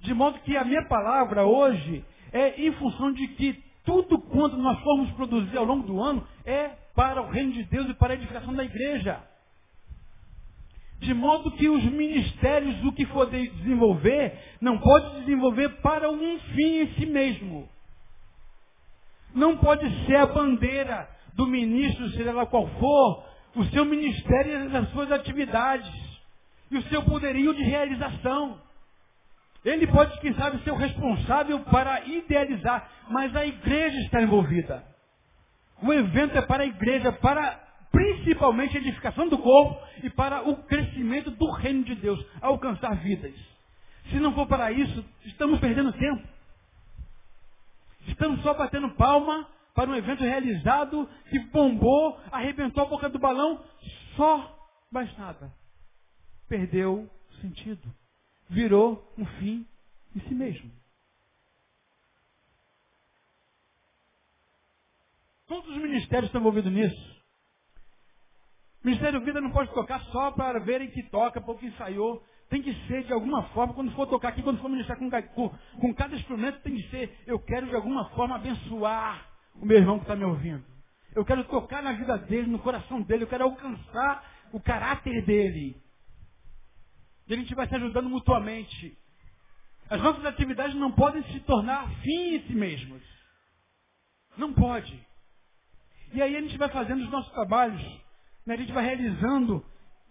[0.00, 4.78] De modo que a minha palavra hoje é em função de que tudo quanto nós
[4.80, 8.16] formos produzir ao longo do ano é para o reino de Deus e para a
[8.16, 9.20] edificação da igreja.
[10.98, 16.80] De modo que os ministérios, o que for desenvolver, não pode desenvolver para um fim
[16.82, 17.68] em si mesmo.
[19.34, 23.24] Não pode ser a bandeira do ministro, seja lá qual for,
[23.56, 26.11] o seu ministério e as suas atividades.
[26.72, 28.58] E o seu poderio de realização.
[29.62, 34.82] Ele pode, quem sabe, ser o responsável para idealizar, mas a igreja está envolvida.
[35.82, 37.60] O evento é para a igreja, para
[37.92, 43.34] principalmente a edificação do corpo e para o crescimento do reino de Deus, alcançar vidas.
[44.10, 46.26] Se não for para isso, estamos perdendo tempo.
[48.08, 53.62] Estamos só batendo palma para um evento realizado que bombou, arrebentou a boca do balão,
[54.16, 54.58] só
[54.90, 55.52] mais nada.
[56.52, 57.08] Perdeu
[57.40, 57.80] sentido.
[58.50, 59.66] Virou um fim
[60.14, 60.70] em si mesmo.
[65.46, 67.22] Todos os ministérios estão envolvidos nisso.
[68.84, 72.22] Ministério Vida não pode tocar só para verem que toca, porque ensaiou.
[72.50, 75.48] Tem que ser de alguma forma, quando for tocar aqui, quando for ministrar com, com,
[75.80, 79.96] com cada instrumento, tem que ser, eu quero de alguma forma abençoar o meu irmão
[79.96, 80.62] que está me ouvindo.
[81.14, 84.22] Eu quero tocar na vida dele, no coração dele, eu quero alcançar
[84.52, 85.81] o caráter dele.
[87.28, 88.96] E a gente vai se ajudando mutuamente.
[89.88, 93.02] As nossas atividades não podem se tornar fim em si mesmos.
[94.36, 95.06] Não pode.
[96.12, 97.80] E aí a gente vai fazendo os nossos trabalhos,
[98.44, 98.54] né?
[98.54, 99.64] a gente vai realizando,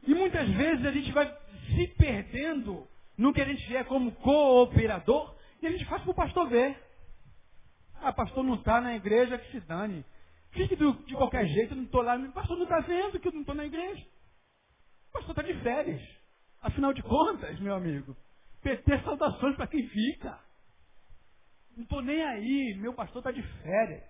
[0.07, 1.31] e muitas vezes a gente vai
[1.67, 2.87] se perdendo
[3.17, 6.75] no que a gente é como cooperador, e a gente faz para o pastor ver.
[8.01, 10.03] Ah, pastor não está na igreja, que se dane.
[10.51, 12.17] Fique de qualquer jeito, eu não estou lá.
[12.33, 14.03] Pastor não está vendo que eu não estou na igreja.
[15.13, 16.01] Pastor está de férias.
[16.61, 18.15] Afinal de contas, meu amigo,
[18.61, 20.39] PT saudações para quem fica.
[21.75, 24.03] Não estou nem aí, meu pastor está de férias.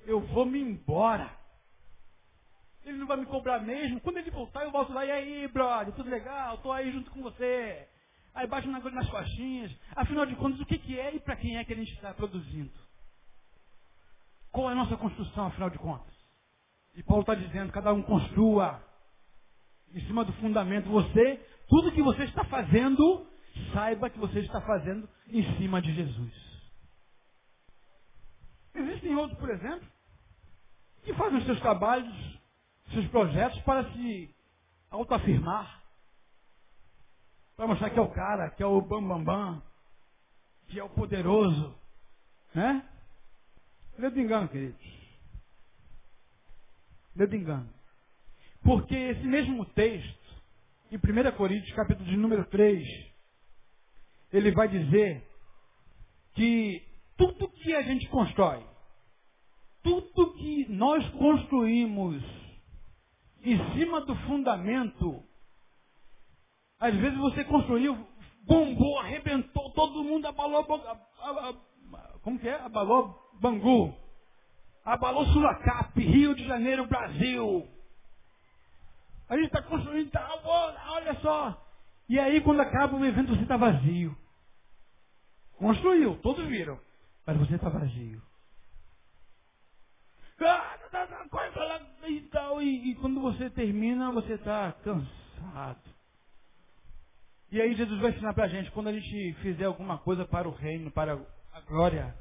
[0.00, 1.30] Eu vou me embora.
[2.84, 4.00] Ele não vai me cobrar mesmo.
[4.00, 5.04] Quando ele voltar, eu volto lá.
[5.04, 6.56] E aí, brother, tudo legal?
[6.56, 7.88] Estou aí junto com você.
[8.34, 9.74] Aí bate nas coxinhas.
[9.96, 12.12] Afinal de contas, o que, que é e para quem é que a gente está
[12.12, 12.70] produzindo?
[14.52, 16.14] Qual é a nossa construção, afinal de contas?
[16.94, 18.82] E Paulo está dizendo, cada um construa
[19.92, 20.88] em cima do fundamento.
[20.90, 23.26] Você, tudo que você está fazendo,
[23.72, 26.46] saiba que você está fazendo em cima de Jesus.
[28.74, 29.86] Existem outros, por exemplo,
[31.02, 32.14] que fazem os seus trabalhos,
[32.92, 34.34] seus projetos para se
[34.90, 35.82] autoafirmar.
[37.56, 39.62] Para mostrar que é o cara, que é o bambambam, bam, bam,
[40.68, 41.74] que é o poderoso.
[42.54, 42.86] Né?
[43.98, 44.96] Medo engano, queridos.
[47.14, 47.68] Medo engano.
[48.62, 50.15] Porque esse mesmo texto,
[50.90, 52.86] em 1 Coríntios, capítulo de número 3,
[54.32, 55.26] ele vai dizer
[56.34, 56.82] que
[57.16, 58.64] tudo que a gente constrói,
[59.82, 62.22] tudo que nós construímos
[63.42, 65.22] em cima do fundamento,
[66.78, 67.96] às vezes você construiu,
[68.42, 70.64] bombou, arrebentou, todo mundo abalou,
[72.22, 72.60] como que é?
[72.60, 73.94] Abalou Bangu,
[74.84, 77.75] abalou Sulacap, Rio de Janeiro, Brasil.
[79.28, 81.62] A gente está construindo, tá, olha só.
[82.08, 84.16] E aí, quando acaba o evento, você está vazio.
[85.58, 86.78] Construiu, todos viram.
[87.26, 88.22] Mas você está vazio.
[90.40, 90.76] Ah,
[92.08, 95.80] e, tal, e, e quando você termina, você está cansado.
[97.50, 100.48] E aí Jesus vai ensinar para a gente, quando a gente fizer alguma coisa para
[100.48, 101.14] o reino, para
[101.52, 102.14] a glória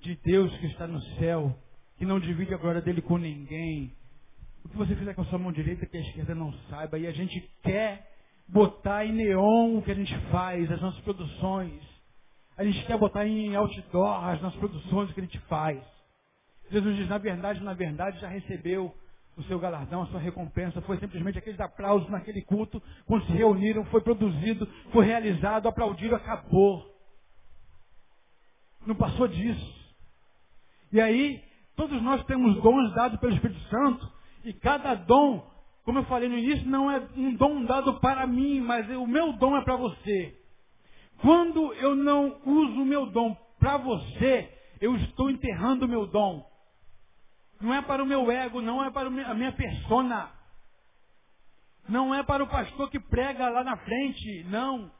[0.00, 1.56] de Deus que está no céu,
[1.96, 3.95] que não divide a glória dele com ninguém.
[4.66, 7.06] O que você fizer com a sua mão direita que a esquerda não saiba, e
[7.06, 8.04] a gente quer
[8.48, 11.80] botar em neon o que a gente faz, as nossas produções.
[12.58, 15.80] A gente quer botar em outdoor as nossas produções, o que a gente faz.
[16.68, 18.92] Jesus diz, na verdade, na verdade, já recebeu
[19.36, 20.82] o seu galardão, a sua recompensa.
[20.82, 26.92] Foi simplesmente aqueles aplausos naquele culto, quando se reuniram, foi produzido, foi realizado, aplaudiram, acabou.
[28.84, 29.94] Não passou disso.
[30.92, 31.40] E aí,
[31.76, 34.15] todos nós temos dons dados pelo Espírito Santo,
[34.46, 35.44] e cada dom,
[35.84, 39.32] como eu falei no início, não é um dom dado para mim, mas o meu
[39.34, 40.40] dom é para você.
[41.20, 44.48] Quando eu não uso o meu dom para você,
[44.80, 46.46] eu estou enterrando o meu dom.
[47.60, 50.30] Não é para o meu ego, não é para a minha persona.
[51.88, 54.90] Não é para o pastor que prega lá na frente, não.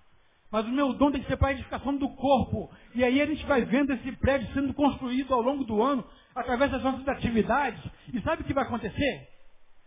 [0.51, 2.71] Mas o meu dom tem que ser para a edificação do corpo.
[2.95, 6.71] E aí a gente vai vendo esse prédio sendo construído ao longo do ano, através
[6.71, 7.83] das nossas atividades.
[8.13, 9.36] E sabe o que vai acontecer?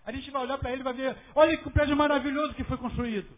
[0.06, 2.78] A gente vai olhar para ele e vai ver, olha que prédio maravilhoso que foi
[2.78, 3.30] construído.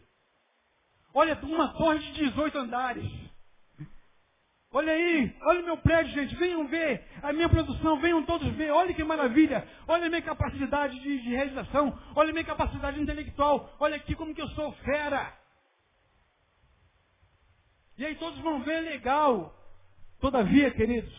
[1.13, 3.31] Olha, uma torre de 18 andares.
[4.73, 8.71] Olha aí, olha o meu prédio, gente, venham ver a minha produção, venham todos ver,
[8.71, 13.75] olha que maravilha, olha a minha capacidade de, de realização, olha a minha capacidade intelectual,
[13.81, 15.37] olha aqui como que eu sou fera.
[17.97, 19.53] E aí todos vão ver legal.
[20.21, 21.13] Todavia, queridos,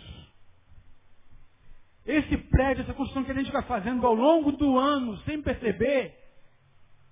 [2.07, 6.19] esse prédio, essa construção que a gente vai fazendo ao longo do ano, sem perceber,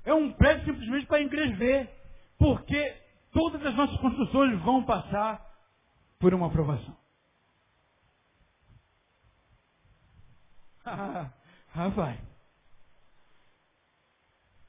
[0.04, 1.90] é um prédio simplesmente para a igreja ver.
[2.38, 2.96] Porque
[3.32, 5.44] todas as nossas construções vão passar
[6.18, 6.96] por uma aprovação.
[10.84, 12.18] ah, vai.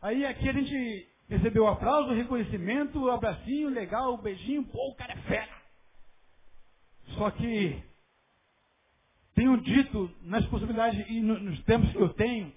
[0.01, 5.61] Aí aqui a gente Recebeu aplauso, reconhecimento, abracinho, legal, beijinho, pô, o cara é fera.
[7.15, 7.81] Só que
[9.41, 12.53] tenho dito nas possibilidades e nos tempos que eu tenho,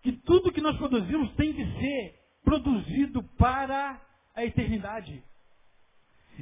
[0.00, 4.00] que tudo que nós produzimos tem que ser produzido para
[4.34, 5.22] a eternidade.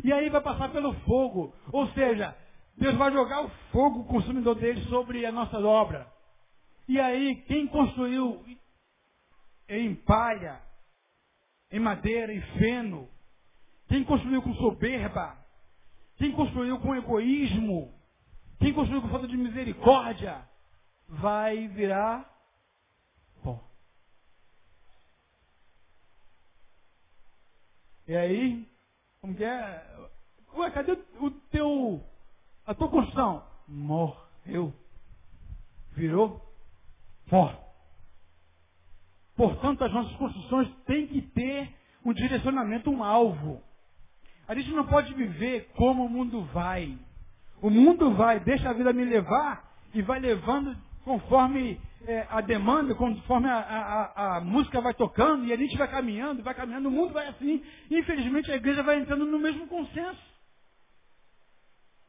[0.04, 1.52] E aí vai passar pelo fogo.
[1.72, 2.36] Ou seja,
[2.76, 6.06] Deus vai jogar o fogo consumidor dele sobre a nossa obra.
[6.88, 8.44] E aí, quem construiu
[9.68, 10.60] em palha,
[11.70, 13.08] em madeira, em feno.
[13.88, 15.36] Quem construiu com soberba?
[16.16, 18.01] Quem construiu com egoísmo?
[18.62, 20.40] Quem construiu com falta de misericórdia?
[21.08, 22.32] Vai virar
[23.42, 23.60] pó.
[28.06, 28.68] E aí,
[29.20, 29.84] como que é?
[30.54, 32.06] Ué, cadê o teu,
[32.64, 33.44] a tua construção?
[33.66, 34.72] Morreu.
[35.90, 36.40] virou
[37.28, 37.58] pó.
[39.34, 43.60] Portanto, as nossas construções têm que ter um direcionamento, um alvo.
[44.46, 46.96] A gente não pode viver como o mundo vai.
[47.62, 52.92] O mundo vai, deixa a vida me levar e vai levando conforme é, a demanda,
[52.96, 56.90] conforme a, a, a, música vai tocando e a gente vai caminhando, vai caminhando, o
[56.90, 57.62] mundo vai assim.
[57.88, 60.20] Infelizmente a igreja vai entrando no mesmo consenso.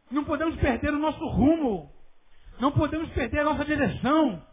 [0.10, 1.92] Não podemos perder o nosso rumo.
[2.60, 4.44] Não podemos perder a nossa direção.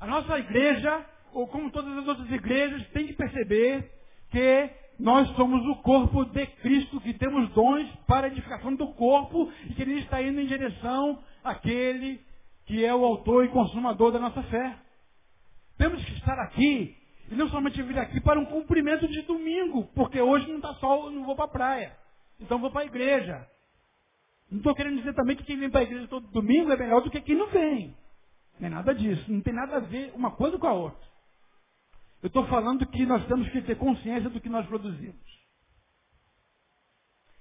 [0.00, 3.90] A nossa igreja, ou como todas as outras igrejas, tem que perceber
[4.30, 9.50] que nós somos o corpo de Cristo, que temos dons para a edificação do corpo
[9.66, 12.20] e que ele está indo em direção àquele
[12.66, 14.76] que é o autor e consumador da nossa fé.
[15.78, 16.96] Temos que estar aqui
[17.30, 21.10] e não somente vir aqui para um cumprimento de domingo, porque hoje não está sol,
[21.10, 21.96] não vou para a praia.
[22.40, 23.46] Então vou para a igreja.
[24.50, 27.02] Não estou querendo dizer também que quem vem para a igreja todo domingo é melhor
[27.02, 27.96] do que quem não vem.
[28.58, 29.30] Não é nada disso.
[29.30, 31.07] Não tem nada a ver uma coisa com a outra.
[32.22, 35.38] Eu estou falando que nós temos que ter consciência do que nós produzimos.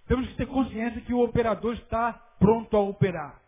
[0.07, 3.41] Temos que ter consciência que o operador está pronto a operar.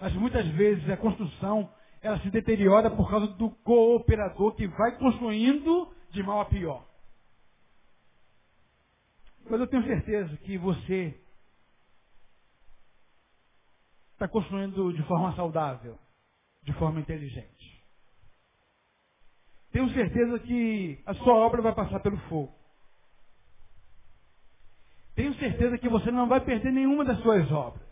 [0.00, 1.72] Mas muitas vezes a construção
[2.02, 6.86] ela se deteriora por causa do cooperador que vai construindo de mal a pior.
[9.48, 11.18] Mas eu tenho certeza que você
[14.12, 15.98] está construindo de forma saudável,
[16.62, 17.55] de forma inteligente.
[19.76, 22.50] Tenho certeza que a sua obra vai passar pelo fogo.
[25.14, 27.86] Tenho certeza que você não vai perder nenhuma das suas obras.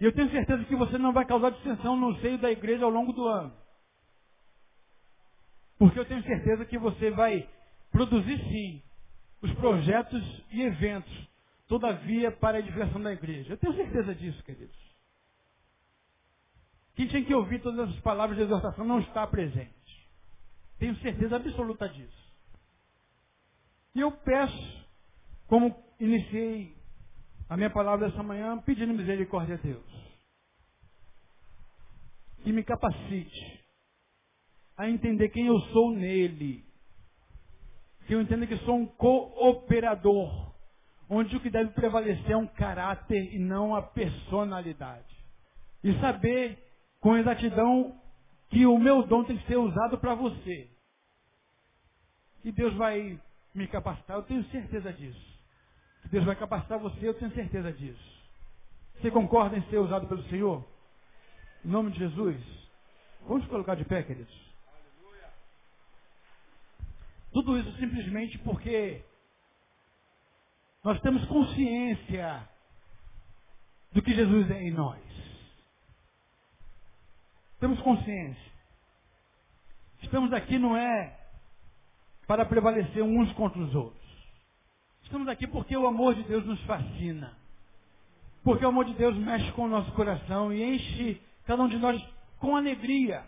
[0.00, 2.90] E eu tenho certeza que você não vai causar dissensão no seio da igreja ao
[2.90, 3.54] longo do ano.
[5.78, 7.46] Porque eu tenho certeza que você vai
[7.90, 8.82] produzir sim
[9.42, 11.28] os projetos e eventos,
[11.68, 13.52] todavia, para a edificação da igreja.
[13.52, 14.83] Eu tenho certeza disso, queridos.
[16.94, 19.72] Quem tinha que ouvir todas essas palavras de exortação não está presente.
[20.78, 22.24] Tenho certeza absoluta disso.
[23.94, 24.86] E eu peço,
[25.46, 26.76] como iniciei
[27.48, 29.84] a minha palavra essa manhã, pedindo misericórdia a Deus.
[32.42, 33.64] Que me capacite
[34.76, 36.64] a entender quem eu sou nele.
[38.06, 40.52] Que eu entenda que sou um cooperador,
[41.08, 45.14] onde o que deve prevalecer é um caráter e não a personalidade.
[45.82, 46.63] E saber
[47.04, 47.94] com exatidão
[48.48, 50.70] que o meu dom tem que ser usado para você.
[52.42, 53.20] E Deus vai
[53.54, 55.38] me capacitar, eu tenho certeza disso.
[56.00, 58.22] Que Deus vai capacitar você, eu tenho certeza disso.
[58.94, 60.66] Você concorda em ser usado pelo Senhor?
[61.62, 62.40] Em nome de Jesus?
[63.28, 64.34] Vamos colocar de pé, queridos.
[67.34, 69.04] Tudo isso simplesmente porque
[70.82, 72.48] nós temos consciência
[73.92, 75.33] do que Jesus é em nós.
[77.64, 78.52] Temos consciência.
[80.02, 81.16] Estamos aqui não é
[82.26, 84.04] para prevalecer uns contra os outros.
[85.02, 87.32] Estamos aqui porque o amor de Deus nos fascina.
[88.42, 91.78] Porque o amor de Deus mexe com o nosso coração e enche cada um de
[91.78, 92.06] nós
[92.38, 93.24] com alegria.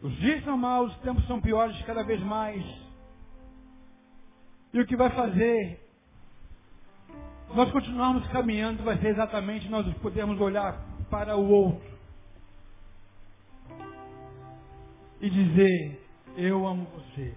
[0.00, 2.64] Os dias são maus, os tempos são piores cada vez mais.
[4.72, 5.86] E o que vai fazer
[7.54, 11.92] nós continuarmos caminhando vai ser exatamente nós podermos olhar para o outro
[15.22, 16.04] e dizer:
[16.36, 17.32] Eu amo você.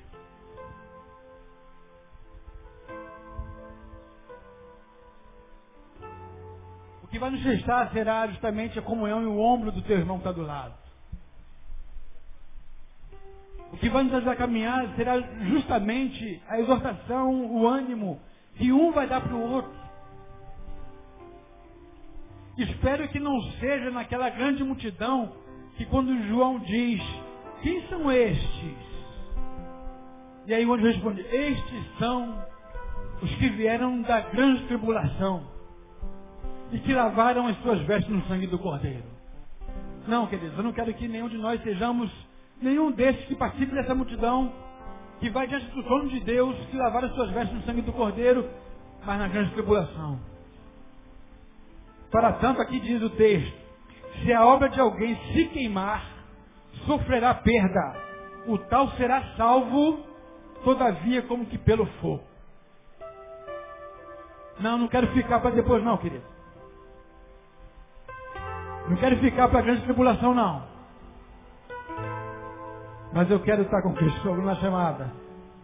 [7.03, 10.17] O que vai nos restar será justamente a comunhão e o ombro do teu irmão
[10.17, 10.73] que está do lado.
[13.71, 18.19] O que vai nos ajudar a caminhar será justamente a exortação, o ânimo
[18.55, 19.85] que um vai dar para o outro.
[22.57, 25.35] Espero que não seja naquela grande multidão
[25.75, 27.01] que quando João diz
[27.65, 28.77] quem são estes?
[30.45, 32.45] E aí o anjo responde, estes são
[33.23, 35.41] os que vieram da grande tribulação
[36.71, 39.05] e que lavaram as suas vestes no sangue do Cordeiro.
[40.07, 42.11] Não, queridos, eu não quero que nenhum de nós sejamos
[42.61, 44.53] nenhum desses que participe dessa multidão
[45.19, 47.93] que vai diante do trono de Deus, que lavaram as suas vestes no sangue do
[47.93, 48.47] Cordeiro,
[49.03, 50.19] mas na grande tribulação.
[52.11, 53.57] Para tanto, aqui diz o texto,
[54.21, 56.14] se a obra de alguém se queimar,
[56.85, 58.05] sofrerá perda.
[58.47, 60.05] O tal será salvo,
[60.63, 62.23] todavia, como que pelo fogo.
[64.59, 66.23] Não, não quero ficar para depois, não, querido.
[68.87, 70.63] Não quero ficar para a grande tribulação, não.
[73.13, 75.11] Mas eu quero estar com Cristo na chamada.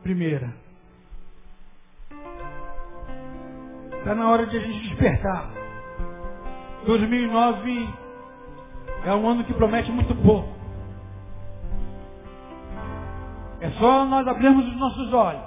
[0.02, 0.54] Primeira.
[4.00, 5.52] Está na hora de a gente despertar.
[6.86, 7.94] 2009
[9.06, 10.61] É um ano que promete muito pouco.
[13.62, 15.44] É só nós abrirmos os nossos olhos.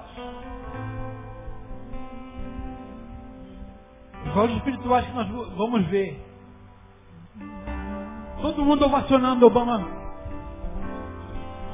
[4.26, 6.24] Os olhos espirituais que nós vamos ver.
[8.40, 9.88] Todo mundo ovacionando Obama.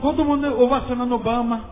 [0.00, 1.64] Todo mundo ovacionando Obama.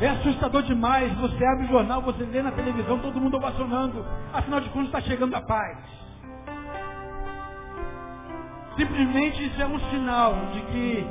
[0.00, 1.16] É assustador demais.
[1.18, 4.04] Você abre o jornal, você vê na televisão, todo mundo ovacionando.
[4.32, 5.78] Afinal de contas, está chegando a paz.
[8.76, 11.06] Simplesmente isso é um sinal de que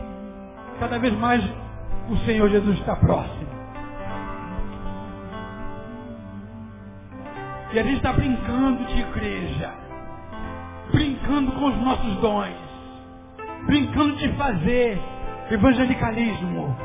[0.79, 1.41] cada vez mais
[2.11, 3.47] o Senhor Jesus está próximo.
[7.71, 9.73] E a gente está brincando de igreja,
[10.91, 12.53] brincando com os nossos dons,
[13.65, 14.99] brincando de fazer
[15.49, 16.75] evangelicalismo,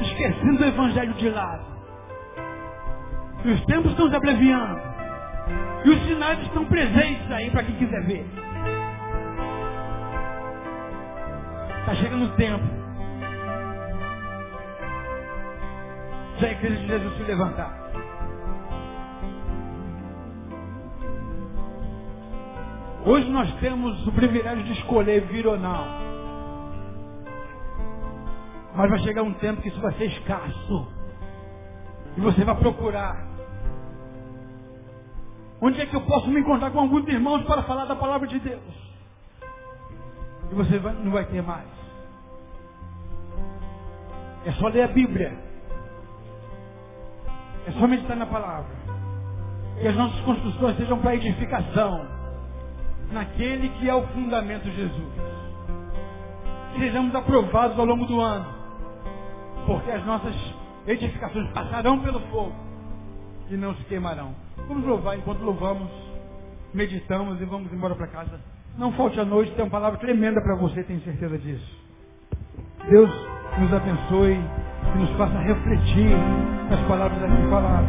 [0.00, 1.64] esquecendo o evangelho de lado.
[3.44, 4.80] E os tempos estão se abreviando.
[5.84, 8.26] E os sinais estão presentes aí para quem quiser ver.
[11.80, 12.79] Está chegando o tempo.
[16.40, 17.90] Já a igreja de Jesus se levantar.
[23.04, 25.84] Hoje nós temos o privilégio de escolher vir ou não.
[28.74, 30.88] Mas vai chegar um tempo que isso vai ser escasso.
[32.16, 33.26] E você vai procurar.
[35.60, 38.38] Onde é que eu posso me encontrar com alguns irmãos para falar da palavra de
[38.38, 38.90] Deus?
[40.50, 41.68] e você vai, não vai ter mais.
[44.44, 45.49] É só ler a Bíblia.
[47.66, 48.70] É só meditar na palavra.
[49.80, 52.06] Que as nossas construções sejam para edificação.
[53.12, 55.12] Naquele que é o fundamento Jesus.
[56.78, 58.46] Sejamos aprovados ao longo do ano.
[59.66, 60.34] Porque as nossas
[60.86, 62.70] edificações passarão pelo fogo
[63.50, 64.34] e não se queimarão.
[64.68, 65.90] Vamos louvar enquanto louvamos,
[66.72, 68.40] meditamos e vamos embora para casa.
[68.78, 71.80] Não falte a noite, tem uma palavra tremenda para você, tenho certeza disso.
[72.88, 73.10] Deus
[73.58, 74.40] nos abençoe
[74.92, 76.16] que nos faça refletir
[76.70, 77.88] nas palavras aqui faladas.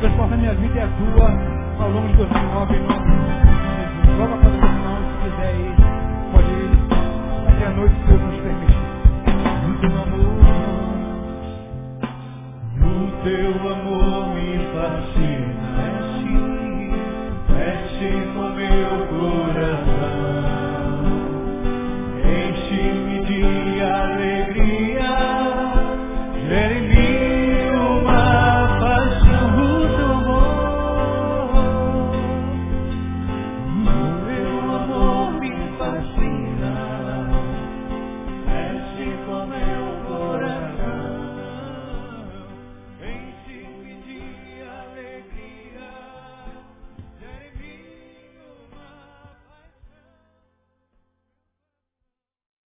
[0.00, 1.30] Transforma minha vida e a tua
[1.84, 4.18] ao longo de 2009 em nome de Jesus.
[4.18, 5.74] Logo após o final, se quiser ir,
[6.32, 6.70] pode ir
[7.48, 8.76] até a noite, se Deus nos permitir.
[9.66, 10.34] No teu amor,
[12.76, 15.35] no teu amor me fascina.